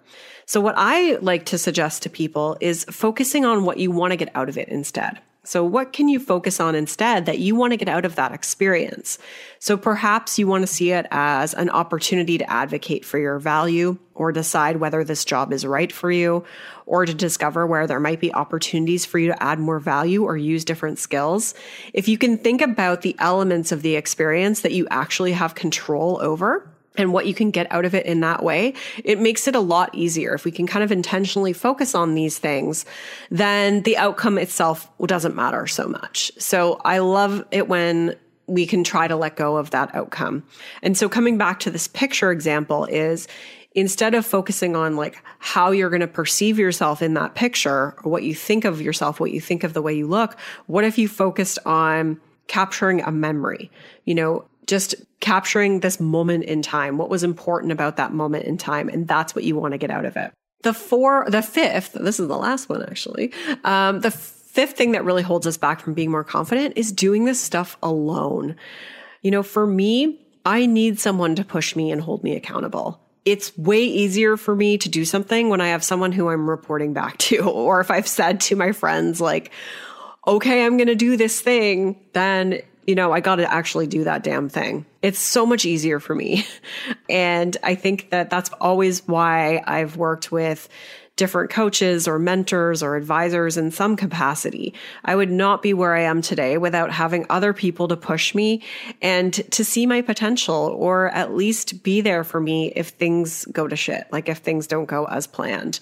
So 0.46 0.61
what 0.61 0.74
I 0.76 1.14
like 1.22 1.46
to 1.46 1.59
suggest 1.59 2.02
to 2.02 2.11
people 2.11 2.57
is 2.61 2.85
focusing 2.90 3.44
on 3.44 3.64
what 3.64 3.78
you 3.78 3.92
want 3.92 4.11
to 4.11 4.16
get 4.16 4.35
out 4.35 4.48
of 4.48 4.59
it 4.59 4.68
instead. 4.68 5.20
So 5.44 5.64
what 5.64 5.92
can 5.92 6.09
you 6.09 6.20
focus 6.20 6.61
on 6.61 6.76
instead 6.76 7.26
that 7.26 7.40
you 7.40 7.57
want 7.57 7.72
to 7.72 7.76
get 7.76 7.88
out 7.88 8.05
of 8.05 8.14
that 8.14 8.31
experience? 8.31 9.18
So 9.59 9.76
perhaps 9.76 10.38
you 10.38 10.46
want 10.46 10.62
to 10.62 10.68
see 10.68 10.92
it 10.92 11.07
as 11.11 11.52
an 11.52 11.68
opportunity 11.68 12.38
to 12.38 12.48
advocate 12.48 13.05
for 13.05 13.18
your 13.18 13.40
value 13.40 13.98
or 14.14 14.31
decide 14.31 14.76
whether 14.76 15.02
this 15.02 15.24
job 15.24 15.52
is 15.52 15.66
right 15.66 15.90
for 15.90 16.12
you 16.12 16.44
or 16.87 17.07
to 17.07 17.12
discover 17.12 17.66
where 17.66 17.88
there 17.88 17.98
might 17.98 18.20
be 18.20 18.33
opportunities 18.33 19.05
for 19.05 19.18
you 19.18 19.28
to 19.28 19.42
add 19.42 19.59
more 19.59 19.81
value 19.81 20.22
or 20.22 20.37
use 20.37 20.64
different 20.64 21.00
skills. 21.00 21.55
If 21.92 22.07
you 22.07 22.18
can 22.18 22.38
think 22.38 22.61
about 22.61 23.02
the 23.02 23.16
elements 23.18 23.72
of 23.72 23.83
the 23.83 23.96
experience 23.96 24.61
that 24.61 24.72
you 24.72 24.87
actually 24.90 25.33
have 25.33 25.57
control 25.57 26.20
over, 26.22 26.72
and 26.96 27.12
what 27.12 27.26
you 27.26 27.35
can 27.35 27.50
get 27.50 27.70
out 27.70 27.85
of 27.85 27.94
it 27.94 28.07
in 28.07 28.20
that 28.20 28.42
way, 28.42 28.74
it 29.02 29.18
makes 29.18 29.48
it 29.48 29.55
a 29.55 29.61
lot 29.61 29.94
easier. 29.94 30.35
If 30.35 30.44
we 30.44 30.50
can 30.50 30.66
kind 30.66 30.85
of 30.85 30.92
intentionally 30.92 31.52
focus 31.52 31.94
on 31.94 32.14
these 32.14 32.38
things, 32.38 32.85
then 33.31 33.83
the 33.83 33.96
outcome 33.96 34.38
itself 34.38 34.90
doesn't 35.05 35.35
matter 35.35 35.66
so 35.66 35.88
much. 35.88 36.33
So 36.38 36.81
I 36.85 36.98
love 36.98 37.44
it 37.50 37.68
when 37.68 38.16
we 38.46 38.66
can 38.66 38.85
try 38.85 39.09
to 39.09 39.16
let 39.16 39.37
go 39.37 39.57
of 39.57 39.70
that 39.70 39.94
outcome. 39.94 40.42
And 40.83 40.96
so 40.96 41.09
coming 41.09 41.38
back 41.38 41.61
to 41.61 41.70
this 41.70 41.88
picture 41.88 42.31
example 42.31 42.85
is 42.85 43.28
instead 43.74 44.14
of 44.14 44.26
focusing 44.26 44.76
on 44.76 44.96
like 44.96 45.22
how 45.38 45.70
you're 45.70 45.88
going 45.88 46.00
to 46.00 46.07
perceive 46.07 46.59
yourself 46.59 47.00
in 47.00 47.14
that 47.14 47.35
picture 47.35 47.94
or 48.02 48.11
what 48.11 48.22
you 48.22 48.35
think 48.35 48.64
of 48.64 48.83
yourself, 48.83 49.18
what 49.18 49.31
you 49.31 49.40
think 49.40 49.64
of 49.64 49.72
the 49.72 49.81
way 49.81 49.94
you 49.94 50.07
look, 50.07 50.38
what 50.66 50.85
if 50.85 50.98
you 50.98 51.09
focused 51.09 51.59
on 51.64 52.20
capturing 52.48 53.00
a 53.00 53.11
memory? 53.11 53.70
You 54.05 54.14
know, 54.14 54.44
just 54.66 54.94
capturing 55.20 55.81
this 55.81 56.01
moment 56.01 56.44
in 56.44 56.62
time, 56.62 56.98
what 56.98 57.11
was 57.11 57.25
important 57.25 57.72
about 57.72 57.96
that 57.96 58.12
moment 58.12 58.44
in 58.44 58.57
time. 58.57 58.88
And 58.88 59.09
that's 59.09 59.35
what 59.35 59.44
you 59.44 59.57
want 59.57 59.72
to 59.72 59.79
get 59.79 59.90
out 59.90 60.05
of 60.05 60.16
it. 60.16 60.33
The 60.62 60.75
four, 60.75 61.27
the 61.29 61.42
fifth, 61.42 61.92
this 61.92 62.20
is 62.20 62.29
the 62.29 62.37
last 62.37 62.68
one 62.68 62.83
actually. 62.83 63.33
Um, 63.64 64.01
the 64.01 64.11
fifth 64.11 64.77
thing 64.77 64.92
that 64.92 65.05
really 65.05 65.22
holds 65.22 65.46
us 65.46 65.57
back 65.57 65.81
from 65.81 65.94
being 65.94 66.11
more 66.11 66.25
confident 66.25 66.75
is 66.77 66.92
doing 66.92 67.25
this 67.25 67.40
stuff 67.40 67.77
alone. 67.83 68.57
You 69.22 69.31
know, 69.31 69.42
for 69.42 69.66
me, 69.66 70.20
I 70.44 70.66
need 70.66 71.01
someone 71.01 71.35
to 71.37 71.44
push 71.44 71.75
me 71.75 71.90
and 71.90 72.01
hold 72.01 72.22
me 72.22 72.37
accountable. 72.37 73.01
It's 73.25 73.57
way 73.57 73.83
easier 73.85 74.37
for 74.37 74.55
me 74.55 74.79
to 74.79 74.88
do 74.88 75.05
something 75.05 75.48
when 75.48 75.61
I 75.61 75.68
have 75.68 75.85
someone 75.85 76.12
who 76.12 76.29
I'm 76.29 76.51
reporting 76.51 76.92
back 76.92 77.18
to, 77.18 77.38
or 77.51 77.81
if 77.81 77.90
I've 77.90 78.09
said 78.09 78.40
to 78.42 78.57
my 78.57 78.72
friends, 78.72 79.20
like, 79.20 79.53
okay, 80.27 80.64
I'm 80.64 80.77
going 80.77 80.88
to 80.88 80.94
do 80.94 81.16
this 81.16 81.40
thing, 81.40 82.01
then 82.12 82.61
you 82.87 82.95
know, 82.95 83.12
I 83.12 83.21
got 83.21 83.37
to 83.37 83.53
actually 83.53 83.87
do 83.87 84.05
that 84.05 84.23
damn 84.23 84.49
thing. 84.49 84.87
It's 85.03 85.18
so 85.18 85.47
much 85.47 85.64
easier 85.64 86.01
for 86.01 86.14
me. 86.14 86.47
and 87.09 87.57
I 87.62 87.75
think 87.75 88.11
that 88.11 88.31
that's 88.31 88.51
always 88.61 89.07
why 89.07 89.62
I've 89.66 89.97
worked 89.97 90.33
with 90.33 90.68
different 91.16 91.51
coaches 91.51 92.09
or 92.09 92.18
mentors 92.18 92.83
or 92.83 92.96
advisors 92.96 93.57
in 93.57 93.70
some 93.70 93.96
capacity. 93.96 94.72
I 95.05 95.14
would 95.14 95.31
not 95.31 95.62
be 95.62 95.75
where 95.75 95.94
I 95.94 96.03
am 96.03 96.22
today 96.22 96.57
without 96.59 96.90
having 96.90 97.27
other 97.29 97.53
people 97.53 97.88
to 97.88 97.96
push 97.96 98.35
me 98.35 98.62
and 99.03 99.33
to 99.53 99.64
see 99.64 99.87
my 99.87 100.01
potential 100.01 100.75
or 100.79 101.11
at 101.11 101.35
least 101.35 101.83
be 101.83 102.01
there 102.01 102.25
for 102.25 102.40
me 102.40 102.72
if 102.75 102.88
things 102.88 103.44
go 103.46 103.68
to 103.68 103.77
shit, 103.77 104.07
like 104.11 104.29
if 104.29 104.38
things 104.38 104.66
don't 104.66 104.87
go 104.87 105.05
as 105.05 105.27
planned. 105.27 105.81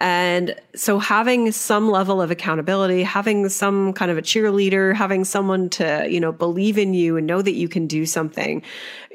And 0.00 0.56
so 0.74 0.98
having 0.98 1.52
some 1.52 1.90
level 1.90 2.20
of 2.20 2.30
accountability, 2.30 3.02
having 3.02 3.48
some 3.48 3.92
kind 3.92 4.10
of 4.10 4.18
a 4.18 4.22
cheerleader, 4.22 4.94
having 4.94 5.24
someone 5.24 5.70
to, 5.70 6.06
you 6.08 6.18
know, 6.18 6.32
believe 6.32 6.78
in 6.78 6.94
you 6.94 7.16
and 7.16 7.26
know 7.26 7.42
that 7.42 7.54
you 7.54 7.68
can 7.68 7.86
do 7.86 8.06
something 8.06 8.62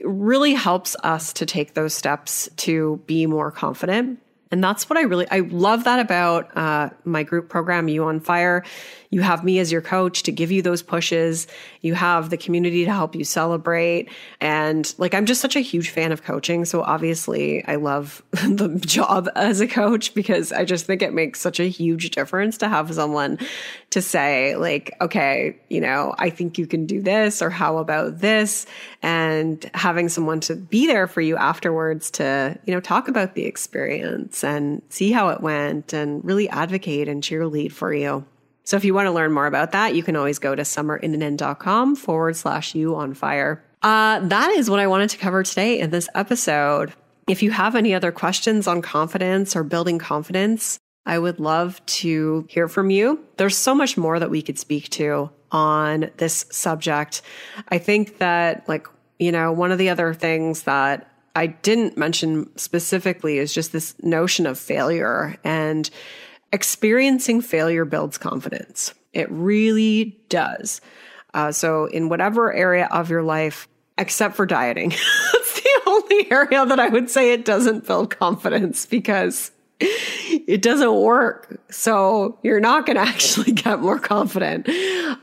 really 0.03 0.53
helps 0.53 0.95
us 1.03 1.33
to 1.33 1.45
take 1.45 1.73
those 1.73 1.93
steps 1.93 2.47
to 2.57 3.01
be 3.05 3.25
more 3.25 3.51
confident. 3.51 4.19
And 4.51 4.63
that's 4.63 4.89
what 4.89 4.97
I 4.97 5.01
really, 5.01 5.27
I 5.29 5.39
love 5.39 5.83
that 5.83 5.99
about 5.99 6.55
uh, 6.55 6.89
my 7.03 7.23
group 7.23 7.49
program, 7.49 7.87
You 7.87 8.05
on 8.05 8.19
Fire. 8.19 8.63
You 9.09 9.21
have 9.21 9.43
me 9.43 9.59
as 9.59 9.71
your 9.71 9.81
coach 9.81 10.23
to 10.23 10.31
give 10.31 10.51
you 10.51 10.61
those 10.61 10.81
pushes. 10.81 11.47
You 11.81 11.93
have 11.93 12.29
the 12.29 12.37
community 12.37 12.85
to 12.85 12.91
help 12.91 13.15
you 13.15 13.23
celebrate. 13.23 14.09
And 14.41 14.93
like, 14.97 15.13
I'm 15.13 15.25
just 15.25 15.39
such 15.39 15.55
a 15.55 15.61
huge 15.61 15.89
fan 15.89 16.11
of 16.11 16.23
coaching. 16.23 16.65
So 16.65 16.81
obviously, 16.81 17.65
I 17.65 17.75
love 17.75 18.21
the 18.31 18.81
job 18.85 19.29
as 19.35 19.61
a 19.61 19.67
coach 19.67 20.13
because 20.13 20.51
I 20.51 20.65
just 20.65 20.85
think 20.85 21.01
it 21.01 21.13
makes 21.13 21.39
such 21.39 21.59
a 21.59 21.69
huge 21.69 22.11
difference 22.11 22.57
to 22.59 22.67
have 22.67 22.93
someone 22.93 23.39
to 23.91 24.01
say, 24.01 24.55
like, 24.57 24.95
okay, 24.99 25.57
you 25.69 25.79
know, 25.79 26.13
I 26.17 26.29
think 26.29 26.57
you 26.57 26.67
can 26.67 26.85
do 26.85 27.01
this, 27.01 27.41
or 27.41 27.49
how 27.49 27.77
about 27.77 28.19
this? 28.19 28.65
And 29.01 29.69
having 29.73 30.09
someone 30.09 30.41
to 30.41 30.55
be 30.55 30.87
there 30.87 31.07
for 31.07 31.21
you 31.21 31.37
afterwards 31.37 32.11
to, 32.11 32.59
you 32.65 32.73
know, 32.73 32.81
talk 32.81 33.07
about 33.07 33.35
the 33.35 33.45
experience 33.45 34.36
and 34.43 34.81
see 34.89 35.11
how 35.11 35.29
it 35.29 35.41
went 35.41 35.93
and 35.93 36.23
really 36.23 36.49
advocate 36.49 37.07
and 37.07 37.23
cheerlead 37.23 37.71
for 37.71 37.93
you. 37.93 38.25
So 38.63 38.75
if 38.75 38.83
you 38.83 38.93
want 38.93 39.05
to 39.05 39.11
learn 39.11 39.31
more 39.31 39.45
about 39.45 39.71
that, 39.71 39.95
you 39.95 40.03
can 40.03 40.15
always 40.15 40.39
go 40.39 40.53
to 40.53 40.63
summerinnanen.com 40.63 41.95
forward 41.95 42.35
slash 42.35 42.75
you 42.75 42.95
on 42.95 43.13
fire. 43.13 43.63
Uh, 43.81 44.19
that 44.27 44.51
is 44.51 44.69
what 44.69 44.79
I 44.79 44.87
wanted 44.87 45.09
to 45.11 45.17
cover 45.17 45.43
today 45.43 45.79
in 45.79 45.89
this 45.89 46.09
episode. 46.15 46.93
If 47.27 47.43
you 47.43 47.51
have 47.51 47.75
any 47.75 47.93
other 47.93 48.11
questions 48.11 48.67
on 48.67 48.81
confidence 48.81 49.55
or 49.55 49.63
building 49.63 49.99
confidence, 49.99 50.79
I 51.05 51.17
would 51.17 51.39
love 51.39 51.85
to 51.85 52.45
hear 52.49 52.67
from 52.67 52.89
you. 52.89 53.23
There's 53.37 53.55
so 53.55 53.73
much 53.73 53.95
more 53.95 54.19
that 54.19 54.29
we 54.29 54.41
could 54.41 54.59
speak 54.59 54.89
to 54.89 55.29
on 55.51 56.11
this 56.17 56.45
subject. 56.51 57.21
I 57.69 57.77
think 57.77 58.17
that, 58.17 58.67
like, 58.67 58.87
you 59.17 59.31
know, 59.31 59.53
one 59.53 59.71
of 59.71 59.77
the 59.77 59.89
other 59.89 60.13
things 60.13 60.63
that 60.63 61.09
I 61.37 61.45
didn't 61.45 61.95
mention 61.97 62.49
specifically 62.57 63.37
is 63.37 63.53
just 63.53 63.71
this 63.71 63.93
notion 64.01 64.47
of 64.47 64.57
failure 64.57 65.37
and 65.43 65.87
experiencing 66.51 67.41
failure 67.41 67.85
builds 67.85 68.17
confidence. 68.17 68.95
It 69.13 69.29
really 69.29 70.19
does. 70.29 70.81
Uh, 71.35 71.51
so, 71.51 71.85
in 71.85 72.09
whatever 72.09 72.51
area 72.51 72.87
of 72.89 73.11
your 73.11 73.21
life, 73.21 73.67
except 73.99 74.35
for 74.35 74.47
dieting, 74.47 74.89
that's 75.33 75.61
the 75.61 75.81
only 75.85 76.31
area 76.31 76.65
that 76.65 76.79
I 76.79 76.89
would 76.89 77.07
say 77.07 77.33
it 77.33 77.45
doesn't 77.45 77.85
build 77.85 78.17
confidence 78.17 78.87
because 78.87 79.51
it 79.79 80.63
doesn't 80.63 80.95
work. 80.95 81.61
So 81.69 82.39
you're 82.41 82.59
not 82.59 82.87
going 82.87 82.95
to 83.03 83.03
actually 83.03 83.51
get 83.51 83.79
more 83.79 83.99
confident. 83.99 84.67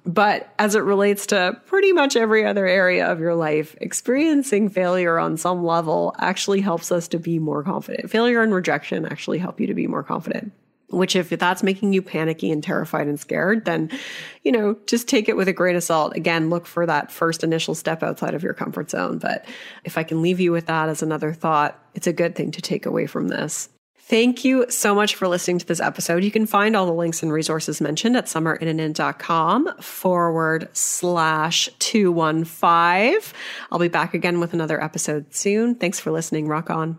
But 0.07 0.53
as 0.59 0.75
it 0.75 0.81
relates 0.81 1.27
to 1.27 1.59
pretty 1.65 1.93
much 1.93 2.15
every 2.15 2.45
other 2.45 2.67
area 2.67 3.11
of 3.11 3.21
your 3.21 3.35
life, 3.35 3.75
experiencing 3.81 4.69
failure 4.69 5.19
on 5.19 5.39
some 5.39 5.65
level 5.65 6.15
actually 6.19 6.61
helps 6.61 6.93
us 6.93 7.09
to 7.09 7.19
be 7.19 7.39
more 7.39 7.63
confident. 7.63 8.11
Failure 8.11 8.43
and 8.43 8.55
rejection 8.55 9.07
actually 9.07 9.39
help 9.39 9.61
you 9.61 9.67
to 9.67 9.75
be 9.75 9.87
more 9.87 10.03
confident 10.03 10.53
which 10.89 11.17
if 11.17 11.29
that's 11.31 11.63
making 11.63 11.93
you 11.93 12.03
panicky 12.03 12.51
and 12.51 12.63
terrified 12.63 13.07
and 13.07 13.19
scared 13.19 13.65
then 13.65 13.91
you 14.43 14.53
know 14.53 14.77
just 14.87 15.09
take 15.09 15.29
it 15.29 15.37
with 15.37 15.49
a 15.49 15.53
grain 15.53 15.77
of 15.77 15.83
salt. 15.83 16.15
Again 16.17 16.51
look 16.51 16.67
for 16.67 16.87
that 16.87 17.11
first 17.11 17.45
initial 17.45 17.75
step 17.75 18.03
outside 18.03 18.35
of 18.35 18.43
your 18.43 18.55
comfort 18.55 18.91
zone. 18.91 19.19
But 19.19 19.45
if 19.85 19.99
i 19.99 20.03
can 20.03 20.23
leave 20.23 20.41
you 20.41 20.53
with 20.53 20.67
that 20.67 20.89
as 20.89 21.03
another 21.03 21.33
thought 21.33 21.79
it's 21.95 22.07
a 22.07 22.13
good 22.13 22.35
thing 22.35 22.51
to 22.53 22.63
take 22.63 22.87
away 22.87 23.07
from 23.07 23.29
this 23.29 23.69
Thank 24.07 24.45
you 24.45 24.67
so 24.69 24.95
much 24.95 25.15
for 25.15 25.27
listening 25.29 25.59
to 25.61 25.67
this 25.67 25.81
episode. 25.81 26.25
You 26.25 26.31
can 26.31 26.45
find 26.45 26.77
all 26.77 26.85
the 26.85 26.93
links 26.93 27.23
and 27.23 27.33
resources 27.33 27.81
mentioned 27.81 28.19
at 28.19 28.27
summerinnanen.com 28.27 29.81
forward 29.81 30.69
slash 30.77 31.71
215. 31.79 33.33
I'll 33.73 33.79
be 33.79 33.89
back 33.89 34.13
again 34.13 34.41
with 34.41 34.53
another 34.53 34.83
episode 34.83 35.35
soon. 35.35 35.75
Thanks 35.77 36.01
for 36.01 36.11
listening. 36.11 36.49
Rock 36.49 36.69
on. 36.69 36.99